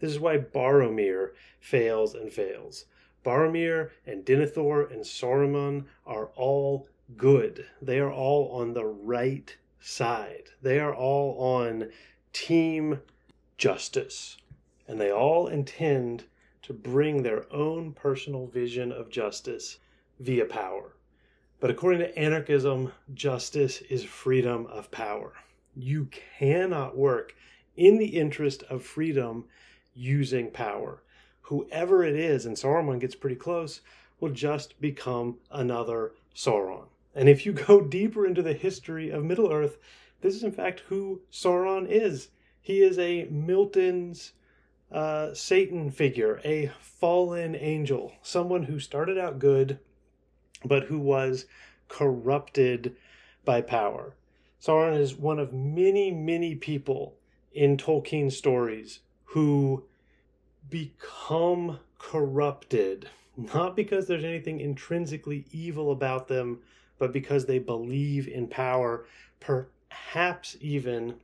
This 0.00 0.10
is 0.10 0.18
why 0.18 0.38
Boromir 0.38 1.32
fails 1.60 2.14
and 2.14 2.32
fails. 2.32 2.86
Boromir 3.24 3.90
and 4.06 4.24
Denethor 4.24 4.90
and 4.90 5.02
Saruman 5.02 5.84
are 6.06 6.30
all 6.36 6.88
good. 7.16 7.66
They 7.82 7.98
are 7.98 8.12
all 8.12 8.50
on 8.52 8.72
the 8.72 8.86
right 8.86 9.54
side. 9.78 10.50
They 10.62 10.80
are 10.80 10.94
all 10.94 11.38
on 11.38 11.90
team 12.32 13.00
justice. 13.58 14.38
And 14.88 15.00
they 15.00 15.12
all 15.12 15.46
intend 15.46 16.24
to 16.62 16.72
bring 16.72 17.22
their 17.22 17.52
own 17.52 17.92
personal 17.92 18.46
vision 18.46 18.92
of 18.92 19.10
justice 19.10 19.78
via 20.18 20.46
power. 20.46 20.96
But 21.60 21.70
according 21.70 22.00
to 22.00 22.18
anarchism, 22.18 22.92
justice 23.12 23.82
is 23.82 24.02
freedom 24.02 24.66
of 24.66 24.90
power. 24.90 25.34
You 25.76 26.08
cannot 26.38 26.96
work 26.96 27.34
in 27.76 27.98
the 27.98 28.18
interest 28.18 28.62
of 28.64 28.82
freedom 28.82 29.44
using 29.94 30.50
power. 30.50 31.02
Whoever 31.42 32.04
it 32.04 32.14
is, 32.14 32.46
and 32.46 32.56
Saruman 32.56 33.00
gets 33.00 33.14
pretty 33.14 33.36
close, 33.36 33.80
will 34.20 34.30
just 34.30 34.80
become 34.80 35.38
another 35.50 36.12
Sauron. 36.34 36.86
And 37.14 37.28
if 37.28 37.44
you 37.44 37.52
go 37.66 37.80
deeper 37.80 38.26
into 38.26 38.42
the 38.42 38.52
history 38.52 39.10
of 39.10 39.24
Middle 39.24 39.52
Earth, 39.52 39.78
this 40.20 40.34
is 40.34 40.42
in 40.42 40.52
fact 40.52 40.80
who 40.88 41.22
Sauron 41.32 41.88
is. 41.88 42.28
He 42.60 42.82
is 42.82 42.98
a 42.98 43.24
Milton's 43.30 44.32
uh, 44.92 45.32
Satan 45.34 45.90
figure, 45.90 46.40
a 46.44 46.70
fallen 46.80 47.54
angel, 47.54 48.12
someone 48.22 48.64
who 48.64 48.78
started 48.78 49.18
out 49.18 49.38
good 49.38 49.78
but 50.64 50.84
who 50.84 50.98
was 50.98 51.46
corrupted 51.88 52.94
by 53.44 53.60
power. 53.60 54.14
Sauron 54.60 54.98
is 54.98 55.14
one 55.14 55.38
of 55.38 55.52
many, 55.52 56.10
many 56.10 56.54
people 56.54 57.16
in 57.52 57.76
Tolkien 57.76 58.30
stories 58.30 59.00
who 59.30 59.84
become 60.68 61.78
corrupted, 61.98 63.08
not 63.36 63.76
because 63.76 64.06
there's 64.06 64.24
anything 64.24 64.60
intrinsically 64.60 65.46
evil 65.52 65.92
about 65.92 66.26
them, 66.26 66.58
but 66.98 67.12
because 67.12 67.46
they 67.46 67.58
believe 67.58 68.26
in 68.26 68.48
power, 68.48 69.06
perhaps 69.38 70.56
even 70.60 71.14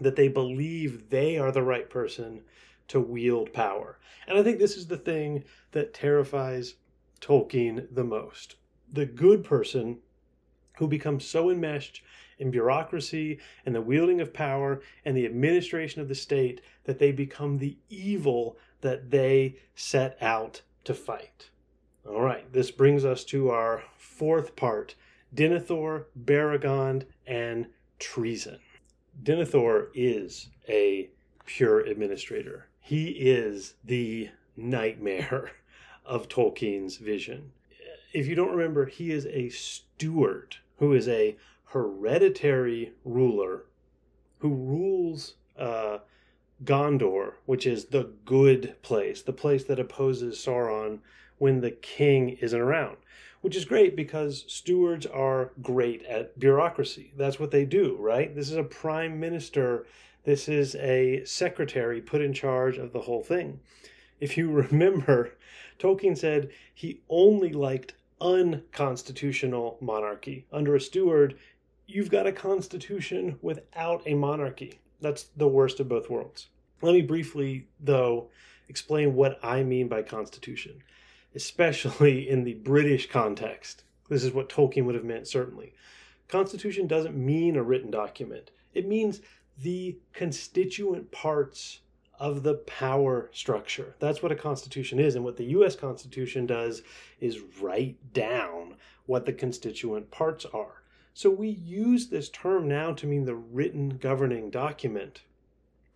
that 0.00 0.16
they 0.16 0.28
believe 0.28 1.08
they 1.08 1.38
are 1.38 1.50
the 1.50 1.62
right 1.62 1.88
person 1.88 2.42
to 2.88 3.00
wield 3.00 3.52
power. 3.54 3.98
And 4.26 4.36
I 4.36 4.42
think 4.42 4.58
this 4.58 4.76
is 4.76 4.86
the 4.86 4.98
thing 4.98 5.44
that 5.72 5.94
terrifies 5.94 6.74
Tolkien 7.22 7.86
the 7.90 8.04
most. 8.04 8.56
The 8.92 9.06
good 9.06 9.44
person 9.44 9.98
who 10.76 10.86
becomes 10.86 11.24
so 11.24 11.48
enmeshed 11.48 12.02
in 12.38 12.50
bureaucracy 12.50 13.38
and 13.64 13.74
the 13.74 13.80
wielding 13.80 14.20
of 14.20 14.32
power 14.32 14.80
and 15.04 15.16
the 15.16 15.26
administration 15.26 16.00
of 16.00 16.08
the 16.08 16.14
state 16.14 16.60
that 16.84 16.98
they 16.98 17.12
become 17.12 17.58
the 17.58 17.76
evil 17.88 18.56
that 18.80 19.10
they 19.10 19.56
set 19.74 20.16
out 20.20 20.62
to 20.84 20.94
fight. 20.94 21.50
All 22.06 22.20
right, 22.20 22.52
this 22.52 22.70
brings 22.70 23.04
us 23.04 23.24
to 23.24 23.50
our 23.50 23.82
fourth 23.96 24.56
part 24.56 24.94
Denethor, 25.34 26.04
Beregond, 26.24 27.04
and 27.26 27.66
treason. 27.98 28.58
Denethor 29.22 29.88
is 29.94 30.50
a 30.68 31.10
pure 31.46 31.80
administrator. 31.80 32.68
He 32.80 33.08
is 33.08 33.74
the 33.84 34.30
nightmare 34.56 35.52
of 36.04 36.28
Tolkien's 36.28 36.98
vision. 36.98 37.52
If 38.12 38.26
you 38.26 38.34
don't 38.34 38.54
remember, 38.54 38.86
he 38.86 39.10
is 39.10 39.26
a 39.26 39.48
steward 39.48 40.56
who 40.78 40.92
is 40.92 41.08
a 41.08 41.36
hereditary 41.74 42.92
ruler 43.04 43.64
who 44.38 44.48
rules 44.48 45.34
uh, 45.58 45.98
Gondor, 46.62 47.32
which 47.46 47.66
is 47.66 47.86
the 47.86 48.12
good 48.24 48.76
place, 48.82 49.22
the 49.22 49.32
place 49.32 49.64
that 49.64 49.80
opposes 49.80 50.38
Sauron 50.38 51.00
when 51.38 51.60
the 51.60 51.72
king 51.72 52.28
isn't 52.40 52.60
around. 52.60 52.96
Which 53.40 53.56
is 53.56 53.64
great 53.64 53.96
because 53.96 54.44
stewards 54.46 55.04
are 55.04 55.50
great 55.60 56.04
at 56.04 56.38
bureaucracy. 56.38 57.12
That's 57.16 57.40
what 57.40 57.50
they 57.50 57.64
do, 57.64 57.96
right? 57.98 58.32
This 58.32 58.52
is 58.52 58.56
a 58.56 58.62
prime 58.62 59.18
minister. 59.18 59.84
This 60.22 60.48
is 60.48 60.76
a 60.76 61.24
secretary 61.24 62.00
put 62.00 62.22
in 62.22 62.32
charge 62.32 62.78
of 62.78 62.92
the 62.92 63.00
whole 63.00 63.24
thing. 63.24 63.58
If 64.20 64.38
you 64.38 64.48
remember, 64.70 65.32
Tolkien 65.80 66.16
said 66.16 66.50
he 66.72 67.00
only 67.10 67.52
liked 67.52 67.94
unconstitutional 68.20 69.76
monarchy. 69.80 70.46
Under 70.52 70.74
a 70.76 70.80
steward, 70.80 71.36
you've 71.86 72.10
got 72.10 72.26
a 72.26 72.32
constitution 72.32 73.38
without 73.42 74.02
a 74.06 74.14
monarchy. 74.14 74.80
That's 75.00 75.24
the 75.36 75.48
worst 75.48 75.80
of 75.80 75.88
both 75.88 76.10
worlds. 76.10 76.48
Let 76.82 76.94
me 76.94 77.02
briefly, 77.02 77.68
though, 77.80 78.30
explain 78.68 79.14
what 79.14 79.38
I 79.42 79.62
mean 79.62 79.88
by 79.88 80.02
constitution, 80.02 80.82
especially 81.34 82.28
in 82.28 82.44
the 82.44 82.54
British 82.54 83.08
context. 83.10 83.84
This 84.08 84.24
is 84.24 84.32
what 84.32 84.48
Tolkien 84.48 84.84
would 84.84 84.94
have 84.94 85.04
meant, 85.04 85.28
certainly. 85.28 85.74
Constitution 86.28 86.86
doesn't 86.86 87.16
mean 87.16 87.56
a 87.56 87.62
written 87.62 87.90
document, 87.90 88.50
it 88.72 88.88
means 88.88 89.20
the 89.58 89.98
constituent 90.12 91.10
parts 91.10 91.80
of 92.18 92.42
the 92.42 92.54
power 92.54 93.28
structure. 93.32 93.94
That's 93.98 94.22
what 94.22 94.32
a 94.32 94.36
constitution 94.36 94.98
is. 94.98 95.14
And 95.14 95.24
what 95.24 95.36
the 95.36 95.44
US 95.46 95.76
Constitution 95.76 96.46
does 96.46 96.82
is 97.20 97.40
write 97.60 97.96
down 98.12 98.76
what 99.06 99.26
the 99.26 99.32
constituent 99.32 100.10
parts 100.10 100.44
are. 100.46 100.82
So 101.16 101.30
we 101.30 101.48
use 101.48 102.08
this 102.08 102.28
term 102.28 102.66
now 102.66 102.92
to 102.92 103.06
mean 103.06 103.24
the 103.24 103.36
written 103.36 103.98
governing 103.98 104.50
document. 104.50 105.22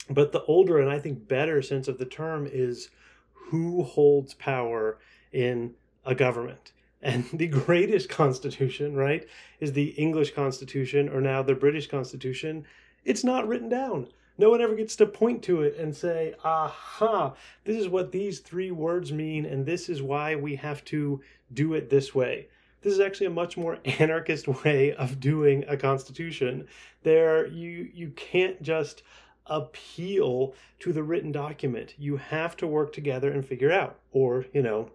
But 0.09 0.31
the 0.31 0.44
older 0.44 0.78
and 0.78 0.88
I 0.88 1.00
think 1.00 1.26
better 1.26 1.61
sense 1.61 1.88
of 1.88 1.98
the 1.98 2.07
term 2.07 2.48
is 2.50 2.88
who 3.33 3.83
holds 3.83 4.35
power 4.35 4.98
in 5.33 5.74
a 6.07 6.14
government. 6.14 6.72
And 7.02 7.24
the 7.33 7.48
greatest 7.48 8.09
constitution, 8.09 8.94
right, 8.94 9.26
is 9.59 9.72
the 9.72 9.88
English 9.90 10.35
Constitution 10.35 11.09
or 11.09 11.20
now 11.20 11.42
the 11.42 11.54
British 11.54 11.88
Constitution. 11.88 12.64
It's 13.04 13.24
not 13.24 13.48
written 13.48 13.68
down. 13.68 14.07
No 14.40 14.50
one 14.50 14.61
ever 14.61 14.76
gets 14.76 14.94
to 14.96 15.07
point 15.07 15.42
to 15.44 15.62
it 15.62 15.76
and 15.76 15.96
say, 15.96 16.37
aha, 16.44 17.35
this 17.64 17.76
is 17.76 17.88
what 17.88 18.12
these 18.12 18.38
three 18.38 18.70
words 18.70 19.12
mean, 19.12 19.44
and 19.44 19.66
this 19.66 19.88
is 19.88 20.00
why 20.00 20.37
we 20.37 20.54
have 20.54 20.85
to 20.87 21.20
do 21.52 21.74
it 21.74 21.90
this 21.90 22.14
way. 22.14 22.46
This 22.88 22.94
is 22.94 23.01
actually 23.01 23.27
a 23.27 23.31
much 23.31 23.59
more 23.59 23.81
anarchist 23.85 24.48
way 24.48 24.94
of 24.94 25.20
doing 25.20 25.62
a 25.68 25.77
constitution. 25.77 26.66
There, 27.03 27.46
you 27.46 27.90
you 27.92 28.09
can't 28.16 28.62
just 28.62 29.03
appeal 29.44 30.55
to 30.79 30.94
the 30.94 31.03
written 31.03 31.31
document. 31.31 31.92
You 31.98 32.16
have 32.16 32.57
to 32.57 32.66
work 32.66 32.94
together 32.94 33.31
and 33.31 33.44
figure 33.44 33.70
out, 33.70 33.98
or 34.11 34.46
you 34.55 34.62
know, 34.62 34.90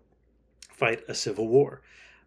fight 0.71 1.03
a 1.07 1.13
civil 1.13 1.47
war. 1.47 1.83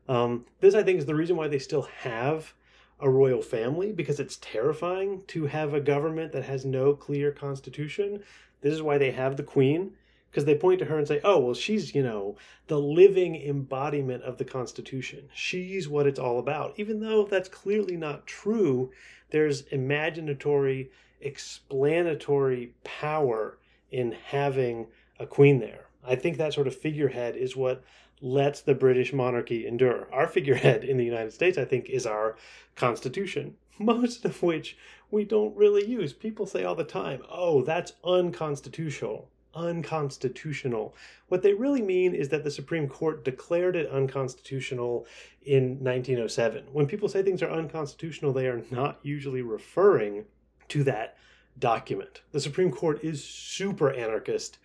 Um, 0.09 0.47
this, 0.61 0.77
I 0.77 0.85
think, 0.85 1.01
is 1.01 1.07
the 1.07 1.17
reason 1.17 1.35
why 1.35 1.49
they 1.49 1.59
still 1.59 1.89
have 1.99 2.55
a 3.01 3.11
royal 3.11 3.43
family 3.43 3.91
because 3.91 4.21
it's 4.21 4.39
terrifying 4.41 5.25
to 5.27 5.47
have 5.47 5.75
a 5.75 5.81
government 5.81 6.31
that 6.31 6.45
has 6.45 6.65
no 6.65 6.95
clear 6.95 7.33
constitution. 7.33 8.23
This 8.61 8.73
is 8.73 8.83
why 8.83 8.99
they 8.99 9.11
have 9.11 9.37
the 9.37 9.43
queen 9.43 9.95
because 10.37 10.45
they 10.45 10.55
point 10.55 10.79
to 10.79 10.85
her 10.85 10.99
and 10.99 11.09
say, 11.09 11.19
"Oh, 11.25 11.39
well, 11.39 11.55
she's 11.55 11.95
you 11.95 12.03
know 12.03 12.37
the 12.67 12.79
living 12.79 13.37
embodiment 13.37 14.23
of 14.23 14.37
the 14.37 14.45
Constitution. 14.45 15.31
She's 15.33 15.89
what 15.89 16.07
it's 16.07 16.19
all 16.19 16.39
about." 16.39 16.75
Even 16.77 17.01
though 17.01 17.25
that's 17.25 17.49
clearly 17.49 17.97
not 17.97 18.27
true, 18.27 18.91
there's 19.31 19.63
imaginatory, 19.69 20.91
explanatory 21.23 22.75
power 22.85 23.57
in 23.91 24.13
having 24.13 24.89
a 25.19 25.27
queen 25.27 25.59
there. 25.59 25.87
I 26.05 26.17
think 26.17 26.37
that 26.37 26.53
sort 26.53 26.67
of 26.67 26.77
figurehead 26.77 27.35
is 27.35 27.57
what 27.57 27.83
lets 28.21 28.61
the 28.61 28.75
British 28.75 29.15
monarchy 29.15 29.67
endure. 29.67 30.07
Our 30.13 30.29
figurehead 30.29 30.85
in 30.85 30.99
the 30.99 31.05
United 31.07 31.33
States, 31.33 31.57
I 31.57 31.65
think, 31.65 31.89
is 31.89 32.05
our 32.05 32.37
Constitution, 32.75 33.57
most 33.79 34.27
of 34.27 34.43
which 34.43 34.77
we 35.11 35.25
don't 35.25 35.57
really 35.57 35.87
use. 35.87 36.13
People 36.13 36.45
say 36.45 36.63
all 36.63 36.75
the 36.75 36.85
time, 36.85 37.23
oh, 37.31 37.63
that's 37.63 37.95
unconstitutional. 38.05 39.31
Unconstitutional. 39.57 40.95
What 41.29 41.43
they 41.43 41.55
really 41.55 41.83
mean 41.83 42.15
is 42.15 42.29
that 42.29 42.45
the 42.45 42.51
Supreme 42.51 42.89
Court 42.89 43.25
declared 43.25 43.75
it 43.75 43.91
unconstitutional 43.91 45.07
in 45.43 45.83
1907. 45.83 46.65
When 46.73 46.87
people 46.87 47.09
say 47.09 47.23
things 47.23 47.43
are 47.43 47.51
unconstitutional, 47.51 48.33
they 48.33 48.47
are 48.47 48.63
not 48.71 49.01
usually 49.03 49.43
referring 49.43 50.27
to 50.69 50.85
that 50.85 51.17
document. 51.59 52.23
The 52.33 52.41
Supreme 52.41 52.71
Court 52.71 53.03
is 53.03 53.25
super 53.25 53.93
anarchist 53.93 54.59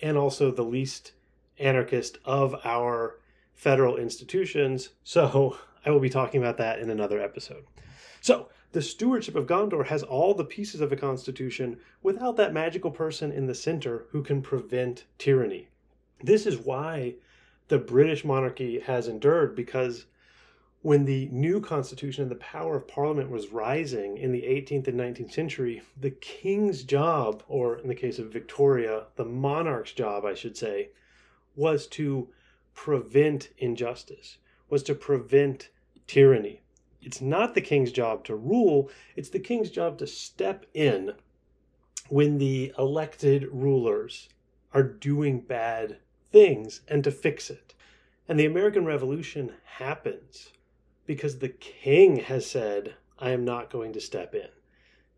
and 0.00 0.16
also 0.16 0.50
the 0.50 0.62
least 0.62 1.12
anarchist 1.58 2.18
of 2.24 2.54
our 2.64 3.18
federal 3.54 3.96
institutions. 3.96 4.90
So 5.02 5.58
I 5.86 5.90
will 5.90 6.00
be 6.00 6.10
talking 6.10 6.40
about 6.40 6.58
that 6.58 6.78
in 6.78 6.90
another 6.90 7.20
episode. 7.20 7.64
So, 8.20 8.48
the 8.76 8.82
stewardship 8.82 9.34
of 9.34 9.46
Gondor 9.46 9.86
has 9.86 10.02
all 10.02 10.34
the 10.34 10.44
pieces 10.44 10.82
of 10.82 10.92
a 10.92 10.96
constitution 10.96 11.78
without 12.02 12.36
that 12.36 12.52
magical 12.52 12.90
person 12.90 13.32
in 13.32 13.46
the 13.46 13.54
center 13.54 14.04
who 14.10 14.22
can 14.22 14.42
prevent 14.42 15.06
tyranny. 15.16 15.68
This 16.22 16.44
is 16.44 16.58
why 16.58 17.14
the 17.68 17.78
British 17.78 18.22
monarchy 18.22 18.80
has 18.80 19.08
endured 19.08 19.56
because 19.56 20.04
when 20.82 21.06
the 21.06 21.26
new 21.32 21.58
constitution 21.58 22.24
and 22.24 22.30
the 22.30 22.36
power 22.36 22.76
of 22.76 22.86
parliament 22.86 23.30
was 23.30 23.48
rising 23.50 24.18
in 24.18 24.30
the 24.30 24.42
18th 24.42 24.88
and 24.88 25.00
19th 25.00 25.32
century, 25.32 25.80
the 25.98 26.10
king's 26.10 26.82
job, 26.82 27.42
or 27.48 27.78
in 27.78 27.88
the 27.88 27.94
case 27.94 28.18
of 28.18 28.30
Victoria, 28.30 29.04
the 29.16 29.24
monarch's 29.24 29.94
job, 29.94 30.26
I 30.26 30.34
should 30.34 30.54
say, 30.54 30.90
was 31.54 31.86
to 31.86 32.28
prevent 32.74 33.48
injustice, 33.56 34.36
was 34.68 34.82
to 34.82 34.94
prevent 34.94 35.70
tyranny. 36.06 36.60
It's 37.02 37.20
not 37.20 37.54
the 37.54 37.60
king's 37.60 37.92
job 37.92 38.24
to 38.24 38.34
rule, 38.34 38.90
it's 39.14 39.28
the 39.28 39.38
king's 39.38 39.70
job 39.70 39.98
to 39.98 40.06
step 40.06 40.66
in 40.74 41.12
when 42.08 42.38
the 42.38 42.72
elected 42.78 43.48
rulers 43.50 44.28
are 44.72 44.82
doing 44.82 45.40
bad 45.40 45.98
things 46.30 46.82
and 46.88 47.02
to 47.04 47.10
fix 47.10 47.50
it. 47.50 47.74
And 48.28 48.38
the 48.38 48.46
American 48.46 48.84
Revolution 48.84 49.52
happens 49.64 50.50
because 51.06 51.38
the 51.38 51.48
king 51.48 52.16
has 52.16 52.44
said, 52.44 52.94
I 53.18 53.30
am 53.30 53.44
not 53.44 53.70
going 53.70 53.92
to 53.92 54.00
step 54.00 54.34
in. 54.34 54.48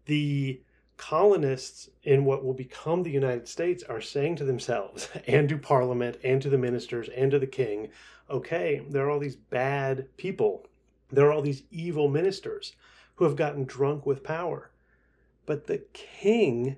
The 0.05 0.61
colonists 0.97 1.89
in 2.03 2.25
what 2.25 2.45
will 2.45 2.55
become 2.55 3.03
the 3.03 3.11
United 3.11 3.49
States 3.49 3.83
are 3.85 4.01
saying 4.01 4.37
to 4.37 4.45
themselves 4.45 5.09
and 5.27 5.49
to 5.49 5.57
Parliament 5.57 6.19
and 6.23 6.43
to 6.43 6.51
the 6.51 6.59
ministers 6.59 7.09
and 7.09 7.31
to 7.31 7.39
the 7.39 7.47
king, 7.47 7.89
okay, 8.31 8.85
there 8.91 9.07
are 9.07 9.11
all 9.11 9.19
these 9.19 9.37
bad 9.37 10.07
people. 10.17 10.67
There 11.11 11.27
are 11.27 11.33
all 11.33 11.43
these 11.43 11.63
evil 11.71 12.09
ministers 12.09 12.75
who 13.17 13.25
have 13.25 13.37
gotten 13.37 13.65
drunk 13.65 14.07
with 14.07 14.23
power. 14.23 14.71
But 15.47 15.67
the 15.67 15.79
king 15.93 16.77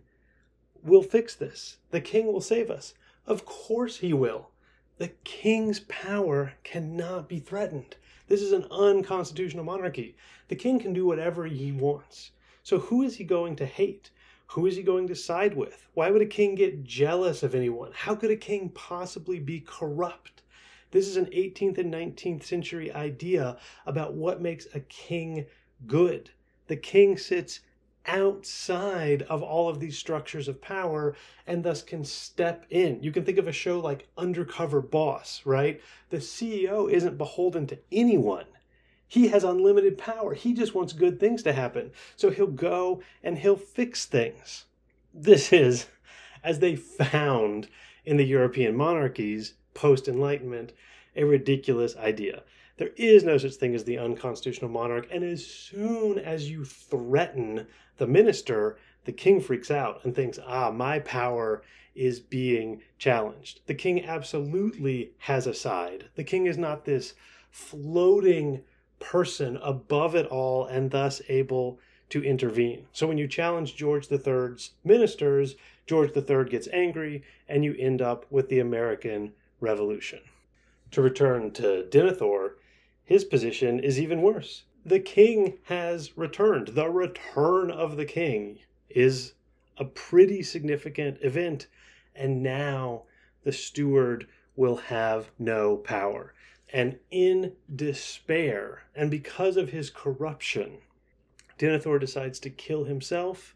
will 0.82 1.02
fix 1.02 1.34
this. 1.34 1.78
The 1.90 2.00
king 2.00 2.26
will 2.26 2.40
save 2.40 2.70
us. 2.70 2.94
Of 3.26 3.44
course 3.44 3.98
he 3.98 4.12
will. 4.12 4.50
The 4.98 5.08
king's 5.24 5.80
power 5.80 6.54
cannot 6.62 7.28
be 7.28 7.40
threatened. 7.40 7.96
This 8.28 8.42
is 8.42 8.52
an 8.52 8.66
unconstitutional 8.70 9.64
monarchy. 9.64 10.14
The 10.48 10.56
king 10.56 10.78
can 10.78 10.92
do 10.92 11.06
whatever 11.06 11.46
he 11.46 11.72
wants. 11.72 12.30
So 12.62 12.78
who 12.78 13.02
is 13.02 13.16
he 13.16 13.24
going 13.24 13.56
to 13.56 13.66
hate? 13.66 14.10
Who 14.48 14.66
is 14.66 14.76
he 14.76 14.82
going 14.82 15.08
to 15.08 15.14
side 15.16 15.56
with? 15.56 15.88
Why 15.94 16.10
would 16.10 16.22
a 16.22 16.26
king 16.26 16.54
get 16.54 16.84
jealous 16.84 17.42
of 17.42 17.54
anyone? 17.54 17.92
How 17.94 18.14
could 18.14 18.30
a 18.30 18.36
king 18.36 18.68
possibly 18.70 19.40
be 19.40 19.60
corrupt? 19.60 20.39
This 20.90 21.06
is 21.06 21.16
an 21.16 21.26
18th 21.26 21.78
and 21.78 21.92
19th 21.92 22.42
century 22.42 22.92
idea 22.92 23.56
about 23.86 24.14
what 24.14 24.40
makes 24.40 24.66
a 24.74 24.80
king 24.80 25.46
good. 25.86 26.30
The 26.66 26.76
king 26.76 27.16
sits 27.16 27.60
outside 28.06 29.22
of 29.22 29.42
all 29.42 29.68
of 29.68 29.78
these 29.78 29.98
structures 29.98 30.48
of 30.48 30.60
power 30.60 31.14
and 31.46 31.62
thus 31.62 31.82
can 31.82 32.04
step 32.04 32.64
in. 32.70 33.02
You 33.02 33.12
can 33.12 33.24
think 33.24 33.38
of 33.38 33.46
a 33.46 33.52
show 33.52 33.78
like 33.78 34.08
Undercover 34.16 34.80
Boss, 34.80 35.42
right? 35.44 35.80
The 36.08 36.16
CEO 36.16 36.90
isn't 36.90 37.18
beholden 37.18 37.66
to 37.68 37.78
anyone. 37.92 38.46
He 39.06 39.28
has 39.28 39.44
unlimited 39.44 39.98
power. 39.98 40.34
He 40.34 40.54
just 40.54 40.74
wants 40.74 40.92
good 40.92 41.20
things 41.20 41.42
to 41.42 41.52
happen. 41.52 41.90
So 42.16 42.30
he'll 42.30 42.46
go 42.46 43.02
and 43.22 43.38
he'll 43.38 43.56
fix 43.56 44.06
things. 44.06 44.66
This 45.12 45.52
is, 45.52 45.86
as 46.42 46.60
they 46.60 46.76
found 46.76 47.68
in 48.04 48.16
the 48.16 48.24
European 48.24 48.76
monarchies 48.76 49.54
post 49.74 50.08
Enlightenment, 50.08 50.72
a 51.16 51.24
ridiculous 51.24 51.96
idea. 51.96 52.42
There 52.76 52.90
is 52.96 53.24
no 53.24 53.36
such 53.36 53.54
thing 53.54 53.74
as 53.74 53.84
the 53.84 53.98
unconstitutional 53.98 54.70
monarch, 54.70 55.06
and 55.10 55.22
as 55.22 55.46
soon 55.46 56.18
as 56.18 56.50
you 56.50 56.64
threaten 56.64 57.66
the 57.98 58.06
minister, 58.06 58.78
the 59.04 59.12
king 59.12 59.40
freaks 59.40 59.70
out 59.70 60.04
and 60.04 60.14
thinks, 60.14 60.38
ah, 60.46 60.70
my 60.70 60.98
power 61.00 61.62
is 61.94 62.20
being 62.20 62.80
challenged. 62.98 63.60
The 63.66 63.74
king 63.74 64.04
absolutely 64.04 65.12
has 65.18 65.46
a 65.46 65.54
side. 65.54 66.08
The 66.14 66.24
king 66.24 66.46
is 66.46 66.56
not 66.56 66.84
this 66.84 67.14
floating 67.50 68.62
person 68.98 69.58
above 69.62 70.14
it 70.14 70.26
all 70.26 70.66
and 70.66 70.90
thus 70.90 71.20
able 71.28 71.78
to 72.10 72.22
intervene. 72.22 72.86
So 72.92 73.06
when 73.06 73.18
you 73.18 73.28
challenge 73.28 73.76
George 73.76 74.10
III's 74.10 74.70
ministers, 74.84 75.56
George 75.86 76.16
III 76.16 76.44
gets 76.44 76.68
angry 76.72 77.22
and 77.48 77.64
you 77.64 77.74
end 77.78 78.02
up 78.02 78.26
with 78.30 78.48
the 78.48 78.60
American 78.60 79.32
Revolution. 79.60 80.20
To 80.92 81.02
return 81.02 81.52
to 81.52 81.86
Denethor, 81.88 82.54
his 83.04 83.24
position 83.24 83.80
is 83.80 84.00
even 84.00 84.22
worse. 84.22 84.64
The 84.84 85.00
king 85.00 85.58
has 85.64 86.16
returned. 86.16 86.68
The 86.68 86.88
return 86.88 87.70
of 87.70 87.96
the 87.96 88.06
king 88.06 88.60
is 88.88 89.34
a 89.76 89.84
pretty 89.84 90.42
significant 90.42 91.18
event, 91.22 91.66
and 92.14 92.42
now 92.42 93.04
the 93.44 93.52
steward 93.52 94.26
will 94.56 94.76
have 94.76 95.30
no 95.38 95.76
power 95.76 96.34
and 96.72 96.98
in 97.10 97.52
despair, 97.74 98.84
and 98.94 99.10
because 99.10 99.56
of 99.56 99.70
his 99.70 99.90
corruption, 99.90 100.78
Denethor 101.58 101.98
decides 101.98 102.38
to 102.40 102.50
kill 102.50 102.84
himself, 102.84 103.54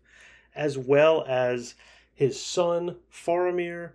as 0.54 0.76
well 0.76 1.24
as 1.26 1.74
his 2.14 2.40
son 2.40 2.96
Faramir, 3.10 3.92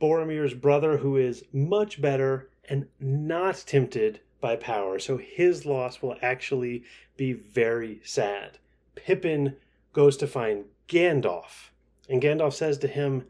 Boromir's 0.00 0.54
brother, 0.54 0.98
who 0.98 1.16
is 1.16 1.44
much 1.52 2.00
better 2.00 2.50
and 2.68 2.88
not 2.98 3.64
tempted 3.66 4.20
by 4.40 4.56
power. 4.56 4.98
So 4.98 5.16
his 5.16 5.64
loss 5.64 6.02
will 6.02 6.16
actually 6.20 6.84
be 7.16 7.32
very 7.32 8.00
sad. 8.04 8.58
Pippin 8.94 9.56
goes 9.92 10.16
to 10.18 10.26
find 10.26 10.66
Gandalf, 10.88 11.70
and 12.08 12.20
Gandalf 12.20 12.52
says 12.52 12.78
to 12.78 12.88
him, 12.88 13.24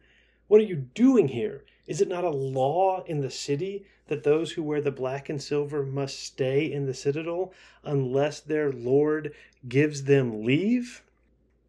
What 0.49 0.61
are 0.61 0.65
you 0.65 0.77
doing 0.77 1.29
here? 1.29 1.65
Is 1.87 2.01
it 2.01 2.09
not 2.09 2.25
a 2.25 2.31
law 2.31 3.05
in 3.05 3.21
the 3.21 3.31
city 3.31 3.85
that 4.09 4.25
those 4.25 4.53
who 4.53 4.63
wear 4.63 4.81
the 4.81 4.91
black 4.91 5.29
and 5.29 5.41
silver 5.41 5.85
must 5.85 6.19
stay 6.19 6.71
in 6.71 6.87
the 6.87 6.95
citadel 6.95 7.53
unless 7.85 8.41
their 8.41 8.73
lord 8.73 9.35
gives 9.69 10.05
them 10.05 10.45
leave? 10.45 11.03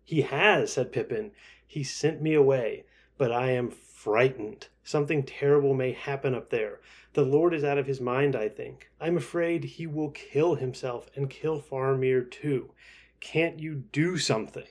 He 0.03 0.21
has, 0.21 0.73
said 0.73 0.91
Pippin. 0.91 1.31
He 1.67 1.83
sent 1.83 2.21
me 2.21 2.33
away, 2.33 2.85
but 3.17 3.31
I 3.31 3.51
am 3.51 3.69
frightened. 3.69 4.69
Something 4.85 5.23
terrible 5.23 5.73
may 5.73 5.93
happen 5.93 6.35
up 6.35 6.51
there. 6.51 6.79
The 7.13 7.23
Lord 7.23 7.55
is 7.55 7.63
out 7.63 7.79
of 7.79 7.87
his 7.87 7.99
mind, 7.99 8.35
I 8.35 8.47
think. 8.47 8.91
I'm 9.01 9.17
afraid 9.17 9.63
he 9.63 9.87
will 9.87 10.11
kill 10.11 10.53
himself 10.53 11.09
and 11.15 11.27
kill 11.27 11.59
Faramir 11.59 12.29
too. 12.29 12.71
Can't 13.19 13.59
you 13.59 13.83
do 13.91 14.19
something? 14.19 14.67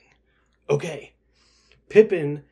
Okay. 0.69 1.11
Pippin 1.89 2.43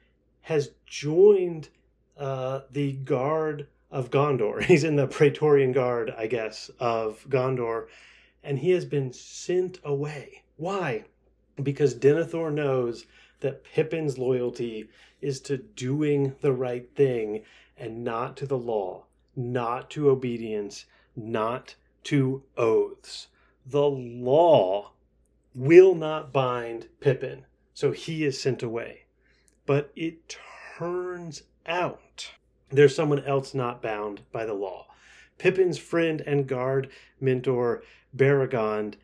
has 0.42 0.72
joined 0.86 1.70
uh, 2.18 2.62
the 2.70 2.92
guard 2.92 3.68
of 3.90 4.12
Gondor. 4.12 4.62
He's 4.66 4.84
in 4.84 4.98
the 4.98 5.08
Praetorian 5.08 5.72
Guard, 5.72 6.14
I 6.18 6.28
guess, 6.28 6.70
of 6.82 7.26
Gondor, 7.30 7.88
and 8.44 8.60
he 8.60 8.72
has 8.72 8.84
been 8.84 9.14
sent 9.14 9.80
away. 9.86 10.44
Why? 10.58 11.06
Because 11.62 11.96
Denethor 11.96 12.54
knows 12.54 13.06
that 13.44 13.64
Pippin's 13.64 14.18
loyalty 14.18 14.90
is 15.22 15.40
to 15.42 15.58
doing 15.58 16.36
the 16.42 16.54
right 16.54 16.90
thing 16.96 17.44
and 17.78 18.04
not 18.04 18.36
to 18.38 18.48
the 18.48 18.58
law, 18.58 19.04
not 19.36 19.90
to 19.92 20.10
obedience, 20.10 20.86
not 21.16 21.76
to 22.04 22.42
oaths. 22.58 23.28
The 23.66 23.90
law 23.90 24.94
will 25.54 25.94
not 25.94 26.34
bind 26.34 26.88
Pippin, 27.00 27.46
so 27.74 27.92
he 27.92 28.24
is 28.24 28.42
sent 28.42 28.64
away. 28.64 29.04
But 29.66 29.92
it 29.96 30.36
turns 30.78 31.44
out 31.66 32.32
there's 32.70 32.96
someone 32.96 33.24
else 33.24 33.54
not 33.54 33.82
bound 33.82 34.22
by 34.32 34.46
the 34.46 34.54
law. 34.54 34.88
Pippin's 35.38 35.78
friend 35.78 36.22
and 36.26 36.48
guard 36.48 36.90
mentor, 37.20 37.84
Beregond, 38.16 38.96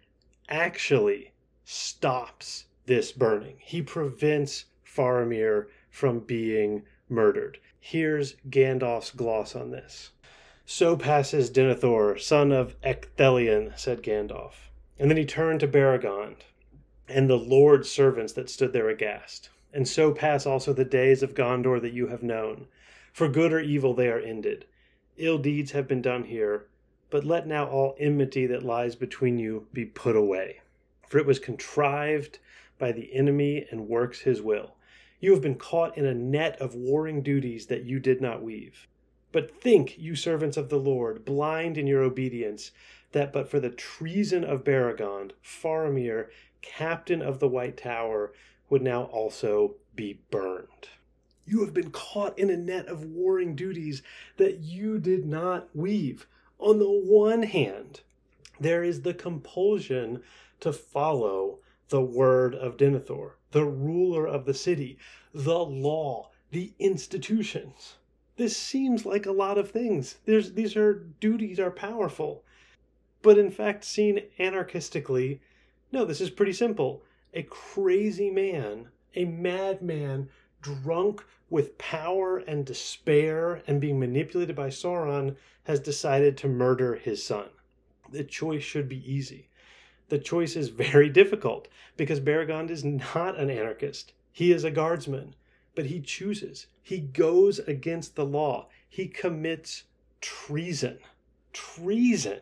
actually 0.47 1.33
stops 1.65 2.65
this 2.89 3.11
burning. 3.11 3.55
He 3.59 3.83
prevents 3.83 4.65
Faramir 4.83 5.67
from 5.91 6.21
being 6.21 6.81
murdered. 7.07 7.59
Here's 7.79 8.33
Gandalf's 8.49 9.11
gloss 9.11 9.55
on 9.55 9.69
this. 9.69 10.09
So 10.65 10.97
passes 10.97 11.51
Denethor, 11.51 12.19
son 12.19 12.51
of 12.51 12.75
Ecthelion, 12.81 13.77
said 13.77 14.01
Gandalf. 14.01 14.71
And 14.97 15.07
then 15.07 15.17
he 15.17 15.25
turned 15.25 15.59
to 15.59 15.67
Beregond 15.67 16.37
and 17.07 17.29
the 17.29 17.37
Lord's 17.37 17.91
servants 17.91 18.33
that 18.33 18.49
stood 18.49 18.73
there 18.73 18.89
aghast. 18.89 19.49
And 19.71 19.87
so 19.87 20.11
pass 20.11 20.47
also 20.47 20.73
the 20.73 20.83
days 20.83 21.21
of 21.21 21.35
Gondor 21.35 21.79
that 21.81 21.93
you 21.93 22.07
have 22.07 22.23
known. 22.23 22.65
For 23.13 23.29
good 23.29 23.53
or 23.53 23.59
evil 23.59 23.93
they 23.93 24.07
are 24.07 24.19
ended. 24.19 24.65
Ill 25.15 25.37
deeds 25.37 25.73
have 25.73 25.87
been 25.87 26.01
done 26.01 26.23
here, 26.23 26.65
but 27.11 27.23
let 27.23 27.45
now 27.45 27.67
all 27.67 27.95
enmity 27.99 28.47
that 28.47 28.63
lies 28.63 28.95
between 28.95 29.37
you 29.37 29.67
be 29.73 29.85
put 29.85 30.15
away. 30.15 30.61
For 31.07 31.19
it 31.19 31.27
was 31.27 31.37
contrived 31.37 32.39
by 32.79 32.91
the 32.91 33.13
enemy 33.13 33.67
and 33.69 33.87
works 33.87 34.21
his 34.21 34.41
will. 34.41 34.75
You 35.19 35.31
have 35.33 35.41
been 35.41 35.55
caught 35.55 35.97
in 35.97 36.05
a 36.05 36.13
net 36.13 36.59
of 36.61 36.73
warring 36.73 37.21
duties 37.21 37.67
that 37.67 37.83
you 37.83 37.99
did 37.99 38.21
not 38.21 38.41
weave. 38.41 38.87
But 39.31 39.51
think, 39.61 39.99
you 39.99 40.15
servants 40.15 40.57
of 40.57 40.69
the 40.69 40.79
Lord, 40.79 41.25
blind 41.25 41.77
in 41.77 41.85
your 41.85 42.01
obedience, 42.01 42.71
that 43.11 43.31
but 43.31 43.49
for 43.49 43.59
the 43.59 43.69
treason 43.69 44.43
of 44.43 44.63
Beregond, 44.63 45.31
Faramir, 45.43 46.29
captain 46.61 47.21
of 47.21 47.39
the 47.39 47.47
White 47.47 47.77
Tower, 47.77 48.33
would 48.69 48.81
now 48.81 49.03
also 49.03 49.75
be 49.95 50.21
burned. 50.31 50.89
You 51.45 51.61
have 51.61 51.73
been 51.73 51.91
caught 51.91 52.37
in 52.37 52.49
a 52.49 52.57
net 52.57 52.87
of 52.87 53.03
warring 53.03 53.55
duties 53.55 54.01
that 54.37 54.59
you 54.59 54.99
did 54.99 55.25
not 55.25 55.75
weave. 55.75 56.27
On 56.59 56.79
the 56.79 56.89
one 56.89 57.43
hand, 57.43 58.01
there 58.59 58.83
is 58.83 59.01
the 59.01 59.13
compulsion 59.13 60.21
to 60.59 60.71
follow 60.73 61.58
the 61.89 62.01
word 62.01 62.55
of 62.55 62.77
Denethor, 62.77 63.33
the 63.51 63.65
ruler 63.65 64.27
of 64.27 64.45
the 64.45 64.53
city, 64.53 64.97
the 65.33 65.59
law, 65.59 66.29
the 66.51 66.73
institutions. 66.79 67.97
This 68.37 68.55
seems 68.55 69.05
like 69.05 69.25
a 69.25 69.31
lot 69.31 69.57
of 69.57 69.71
things. 69.71 70.17
There's, 70.25 70.53
these 70.53 70.77
are 70.77 70.93
duties 70.93 71.59
are 71.59 71.71
powerful. 71.71 72.43
But 73.21 73.37
in 73.37 73.51
fact, 73.51 73.83
seen 73.83 74.21
anarchistically, 74.39 75.39
no, 75.91 76.05
this 76.05 76.21
is 76.21 76.29
pretty 76.29 76.53
simple. 76.53 77.03
A 77.33 77.43
crazy 77.43 78.29
man, 78.29 78.87
a 79.15 79.25
madman, 79.25 80.29
drunk 80.61 81.25
with 81.49 81.77
power 81.77 82.37
and 82.37 82.65
despair 82.65 83.61
and 83.67 83.81
being 83.81 83.99
manipulated 83.99 84.55
by 84.55 84.69
Sauron, 84.69 85.35
has 85.63 85.79
decided 85.79 86.37
to 86.37 86.47
murder 86.47 86.95
his 86.95 87.23
son. 87.23 87.49
The 88.11 88.23
choice 88.23 88.63
should 88.63 88.87
be 88.87 89.11
easy. 89.11 89.48
The 90.09 90.19
choice 90.19 90.55
is 90.55 90.69
very 90.69 91.07
difficult 91.07 91.67
because 91.95 92.19
Beregond 92.19 92.71
is 92.71 92.83
not 92.83 93.37
an 93.39 93.49
anarchist. 93.49 94.13
He 94.31 94.51
is 94.51 94.63
a 94.63 94.71
guardsman, 94.71 95.35
but 95.75 95.85
he 95.85 96.01
chooses. 96.01 96.67
He 96.81 96.99
goes 96.99 97.59
against 97.59 98.15
the 98.15 98.25
law. 98.25 98.67
He 98.87 99.07
commits 99.07 99.83
treason. 100.19 100.97
Treason 101.53 102.41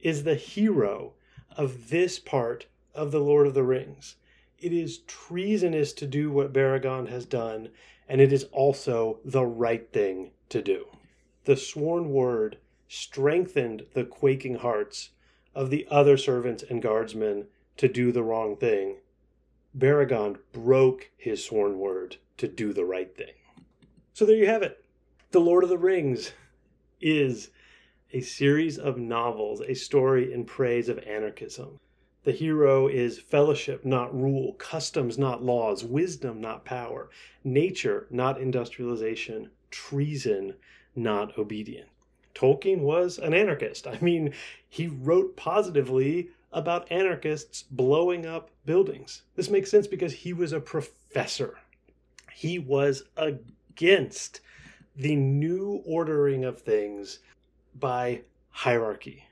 is 0.00 0.24
the 0.24 0.34
hero 0.34 1.14
of 1.56 1.88
this 1.88 2.18
part 2.18 2.66
of 2.94 3.10
the 3.10 3.20
Lord 3.20 3.46
of 3.46 3.54
the 3.54 3.62
Rings. 3.62 4.16
It 4.58 4.72
is 4.72 4.98
treasonous 5.06 5.92
to 5.94 6.06
do 6.06 6.30
what 6.30 6.52
Beregond 6.52 7.08
has 7.08 7.24
done, 7.24 7.70
and 8.06 8.20
it 8.20 8.32
is 8.32 8.44
also 8.52 9.18
the 9.24 9.44
right 9.44 9.90
thing 9.92 10.32
to 10.50 10.60
do. 10.60 10.86
The 11.44 11.56
sworn 11.56 12.10
word 12.10 12.58
strengthened 12.86 13.86
the 13.94 14.04
quaking 14.04 14.56
hearts 14.56 15.10
of 15.54 15.70
the 15.70 15.86
other 15.90 16.16
servants 16.16 16.64
and 16.68 16.82
guardsmen 16.82 17.46
to 17.76 17.88
do 17.88 18.12
the 18.12 18.22
wrong 18.22 18.56
thing. 18.56 18.96
Beregond 19.76 20.38
broke 20.52 21.10
his 21.16 21.44
sworn 21.44 21.78
word 21.78 22.16
to 22.36 22.48
do 22.48 22.72
the 22.72 22.84
right 22.84 23.16
thing. 23.16 23.34
So 24.12 24.26
there 24.26 24.36
you 24.36 24.46
have 24.46 24.62
it. 24.62 24.84
The 25.30 25.40
Lord 25.40 25.64
of 25.64 25.70
the 25.70 25.78
Rings 25.78 26.32
is 27.00 27.50
a 28.12 28.20
series 28.20 28.78
of 28.78 28.98
novels, 28.98 29.62
a 29.62 29.74
story 29.74 30.32
in 30.32 30.44
praise 30.44 30.88
of 30.88 30.98
anarchism. 30.98 31.80
The 32.24 32.32
hero 32.32 32.86
is 32.86 33.18
fellowship, 33.18 33.84
not 33.84 34.14
rule, 34.14 34.52
customs, 34.54 35.18
not 35.18 35.42
laws, 35.42 35.82
wisdom, 35.82 36.40
not 36.40 36.64
power, 36.64 37.10
nature, 37.42 38.06
not 38.10 38.40
industrialization, 38.40 39.50
treason, 39.70 40.54
not 40.94 41.36
obedience. 41.38 41.88
Tolkien 42.34 42.80
was 42.80 43.18
an 43.18 43.34
anarchist. 43.34 43.86
I 43.86 43.98
mean, 44.00 44.32
he 44.68 44.86
wrote 44.86 45.36
positively 45.36 46.30
about 46.52 46.90
anarchists 46.90 47.62
blowing 47.62 48.26
up 48.26 48.50
buildings. 48.66 49.22
This 49.36 49.50
makes 49.50 49.70
sense 49.70 49.86
because 49.86 50.12
he 50.12 50.32
was 50.32 50.52
a 50.52 50.60
professor. 50.60 51.58
He 52.32 52.58
was 52.58 53.04
against 53.16 54.40
the 54.96 55.16
new 55.16 55.82
ordering 55.86 56.44
of 56.44 56.60
things 56.60 57.20
by 57.74 58.22
hierarchy. 58.50 59.26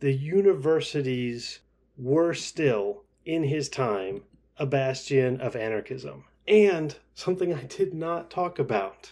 The 0.00 0.12
universities 0.12 1.60
were 1.96 2.34
still, 2.34 3.04
in 3.24 3.44
his 3.44 3.68
time, 3.68 4.22
a 4.58 4.66
bastion 4.66 5.40
of 5.40 5.56
anarchism. 5.56 6.24
And 6.48 6.96
something 7.14 7.54
I 7.54 7.62
did 7.62 7.94
not 7.94 8.30
talk 8.30 8.58
about 8.58 9.10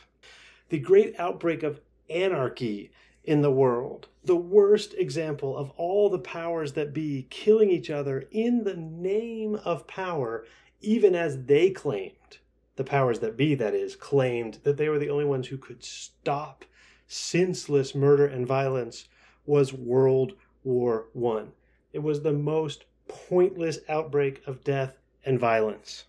the 0.70 0.78
great 0.78 1.14
outbreak 1.18 1.62
of 1.62 1.80
anarchy 2.10 2.90
in 3.24 3.40
the 3.40 3.50
world, 3.50 4.08
the 4.22 4.36
worst 4.36 4.94
example 4.94 5.56
of 5.56 5.70
all 5.76 6.08
the 6.08 6.18
powers 6.18 6.72
that 6.74 6.94
be 6.94 7.26
killing 7.30 7.70
each 7.70 7.90
other 7.90 8.28
in 8.30 8.64
the 8.64 8.76
name 8.76 9.58
of 9.64 9.86
power, 9.86 10.44
even 10.80 11.14
as 11.14 11.44
they 11.44 11.70
claimed, 11.70 12.38
the 12.76 12.84
powers 12.84 13.20
that 13.20 13.36
be, 13.36 13.54
that 13.54 13.74
is, 13.74 13.96
claimed 13.96 14.58
that 14.64 14.76
they 14.76 14.88
were 14.88 14.98
the 14.98 15.10
only 15.10 15.24
ones 15.24 15.48
who 15.48 15.56
could 15.56 15.82
stop 15.82 16.64
senseless 17.06 17.94
murder 17.94 18.26
and 18.26 18.46
violence, 18.46 19.08
was 19.46 19.72
World 19.72 20.32
War 20.62 21.06
One. 21.12 21.52
It 21.92 22.02
was 22.02 22.22
the 22.22 22.32
most 22.32 22.84
pointless 23.08 23.78
outbreak 23.88 24.42
of 24.46 24.64
death 24.64 24.96
and 25.24 25.38
violence 25.38 26.04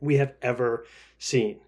we 0.00 0.16
have 0.16 0.34
ever 0.42 0.84
seen. 1.18 1.60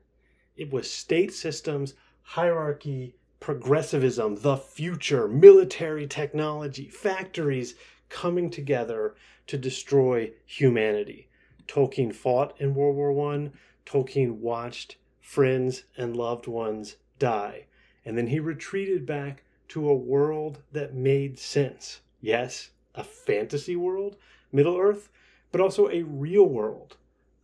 It 0.56 0.72
was 0.72 0.90
state 0.90 1.32
systems, 1.32 1.94
hierarchy, 2.22 3.14
progressivism, 3.44 4.36
the 4.36 4.56
future, 4.56 5.28
military 5.28 6.06
technology, 6.06 6.88
factories 6.88 7.74
coming 8.08 8.48
together 8.48 9.14
to 9.46 9.58
destroy 9.58 10.32
humanity. 10.46 11.28
Tolkien 11.68 12.14
fought 12.14 12.58
in 12.58 12.74
World 12.74 12.96
War 12.96 13.34
I. 13.34 13.50
Tolkien 13.84 14.36
watched 14.38 14.96
friends 15.20 15.84
and 15.94 16.16
loved 16.16 16.46
ones 16.46 16.96
die. 17.18 17.66
And 18.06 18.16
then 18.16 18.28
he 18.28 18.40
retreated 18.40 19.04
back 19.04 19.42
to 19.68 19.90
a 19.90 19.94
world 19.94 20.62
that 20.72 20.94
made 20.94 21.38
sense. 21.38 22.00
Yes, 22.22 22.70
a 22.94 23.04
fantasy 23.04 23.76
world, 23.76 24.16
Middle 24.52 24.78
Earth, 24.78 25.10
but 25.52 25.60
also 25.60 25.90
a 25.90 26.02
real 26.02 26.46
world, 26.46 26.96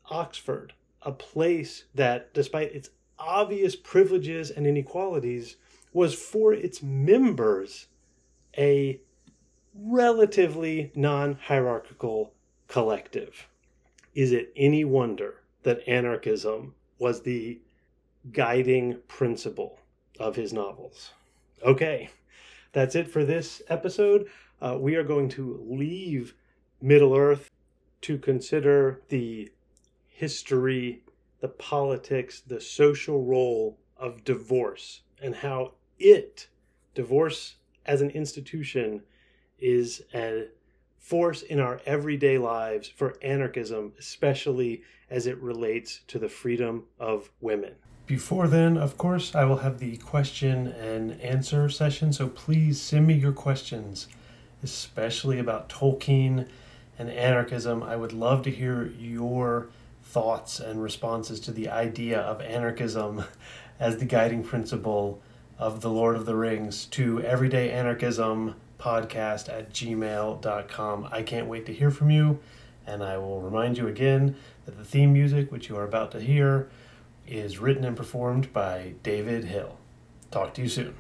Oxford, 0.07 0.72
a 1.03 1.12
place 1.12 1.84
that, 1.94 2.32
despite 2.32 2.72
its 2.72 2.88
obvious 3.18 3.76
privileges 3.76 4.51
and 4.51 4.66
inequalities, 4.66 5.57
was 5.93 6.14
for 6.14 6.53
its 6.53 6.82
members 6.82 7.86
a 8.57 9.01
relatively 9.74 10.93
non 10.95 11.34
hierarchical 11.34 12.32
collective. 12.68 13.49
Is 14.14 14.32
it 14.32 14.53
any 14.57 14.84
wonder 14.84 15.43
that 15.62 15.86
anarchism 15.88 16.74
was 16.99 17.22
the 17.22 17.61
guiding 18.32 18.99
principle 19.09 19.80
of 20.18 20.36
his 20.36 20.53
novels. 20.53 21.12
Okay, 21.62 22.11
that's 22.72 22.95
it 22.95 23.09
for 23.09 23.24
this 23.24 23.62
episode. 23.68 24.28
Uh, 24.61 24.76
we 24.78 24.95
are 24.97 25.03
going 25.03 25.28
to 25.30 25.64
leave 25.68 26.34
Middle 26.80 27.16
Earth 27.16 27.51
to 28.03 28.18
consider 28.18 29.03
the 29.09 29.51
history, 30.09 31.03
the 31.41 31.49
politics, 31.49 32.41
the 32.41 32.61
social 32.61 33.24
role 33.24 33.78
of 33.97 34.24
divorce 34.24 35.03
and 35.22 35.34
how 35.34 35.72
it, 36.01 36.48
divorce 36.94 37.57
as 37.86 38.01
an 38.01 38.11
institution, 38.11 39.03
is 39.59 40.03
a 40.14 40.48
force 40.98 41.42
in 41.42 41.61
our 41.61 41.80
everyday 41.86 42.38
lives 42.38 42.88
for 42.88 43.16
anarchism, 43.22 43.92
especially 43.98 44.82
as 45.11 45.26
it 45.26 45.38
relates 45.38 46.01
to 46.09 46.18
the 46.18 46.28
freedom 46.28 46.84
of 46.98 47.30
women. 47.40 47.74
Before 48.07 48.48
then, 48.48 48.76
of 48.76 48.96
course, 48.98 49.34
I 49.34 49.44
will 49.44 49.59
have 49.59 49.78
the 49.78 49.96
question 49.98 50.68
and 50.68 51.20
answer 51.20 51.68
session, 51.68 52.12
so 52.12 52.28
please 52.28 52.80
send 52.80 53.07
me 53.07 53.14
your 53.14 53.32
questions, 53.32 54.09
especially 54.62 55.38
about 55.38 55.68
Tolkien 55.68 56.48
and 56.98 57.11
anarchism. 57.11 57.82
I 57.82 57.96
would 57.96 58.12
love 58.12 58.42
to 58.42 58.51
hear 58.51 58.86
your 58.98 59.68
thoughts 60.03 60.59
and 60.59 60.82
responses 60.82 61.38
to 61.40 61.53
the 61.53 61.68
idea 61.68 62.18
of 62.20 62.40
anarchism 62.40 63.24
as 63.80 63.98
the 63.98 64.05
guiding 64.05 64.42
principle 64.42 65.22
of 65.61 65.82
the 65.82 65.90
Lord 65.90 66.16
of 66.16 66.24
the 66.24 66.34
Rings 66.34 66.86
to 66.86 67.20
Everyday 67.20 67.70
Anarchism 67.70 68.54
podcast 68.78 69.50
at 69.50 69.74
gmail.com. 69.74 71.08
I 71.12 71.22
can't 71.22 71.48
wait 71.48 71.66
to 71.66 71.74
hear 71.74 71.90
from 71.90 72.11
you, 72.11 72.38
and 72.86 73.04
I 73.04 73.18
will 73.18 73.42
remind 73.42 73.76
you 73.76 73.86
again 73.86 74.36
that 74.64 74.78
the 74.78 74.84
theme 74.86 75.12
music, 75.12 75.52
which 75.52 75.68
you 75.68 75.76
are 75.76 75.84
about 75.84 76.12
to 76.12 76.20
hear, 76.20 76.70
is 77.26 77.58
written 77.58 77.84
and 77.84 77.94
performed 77.94 78.54
by 78.54 78.94
David 79.02 79.44
Hill. 79.44 79.76
Talk 80.30 80.54
to 80.54 80.62
you 80.62 80.68
soon. 80.68 80.94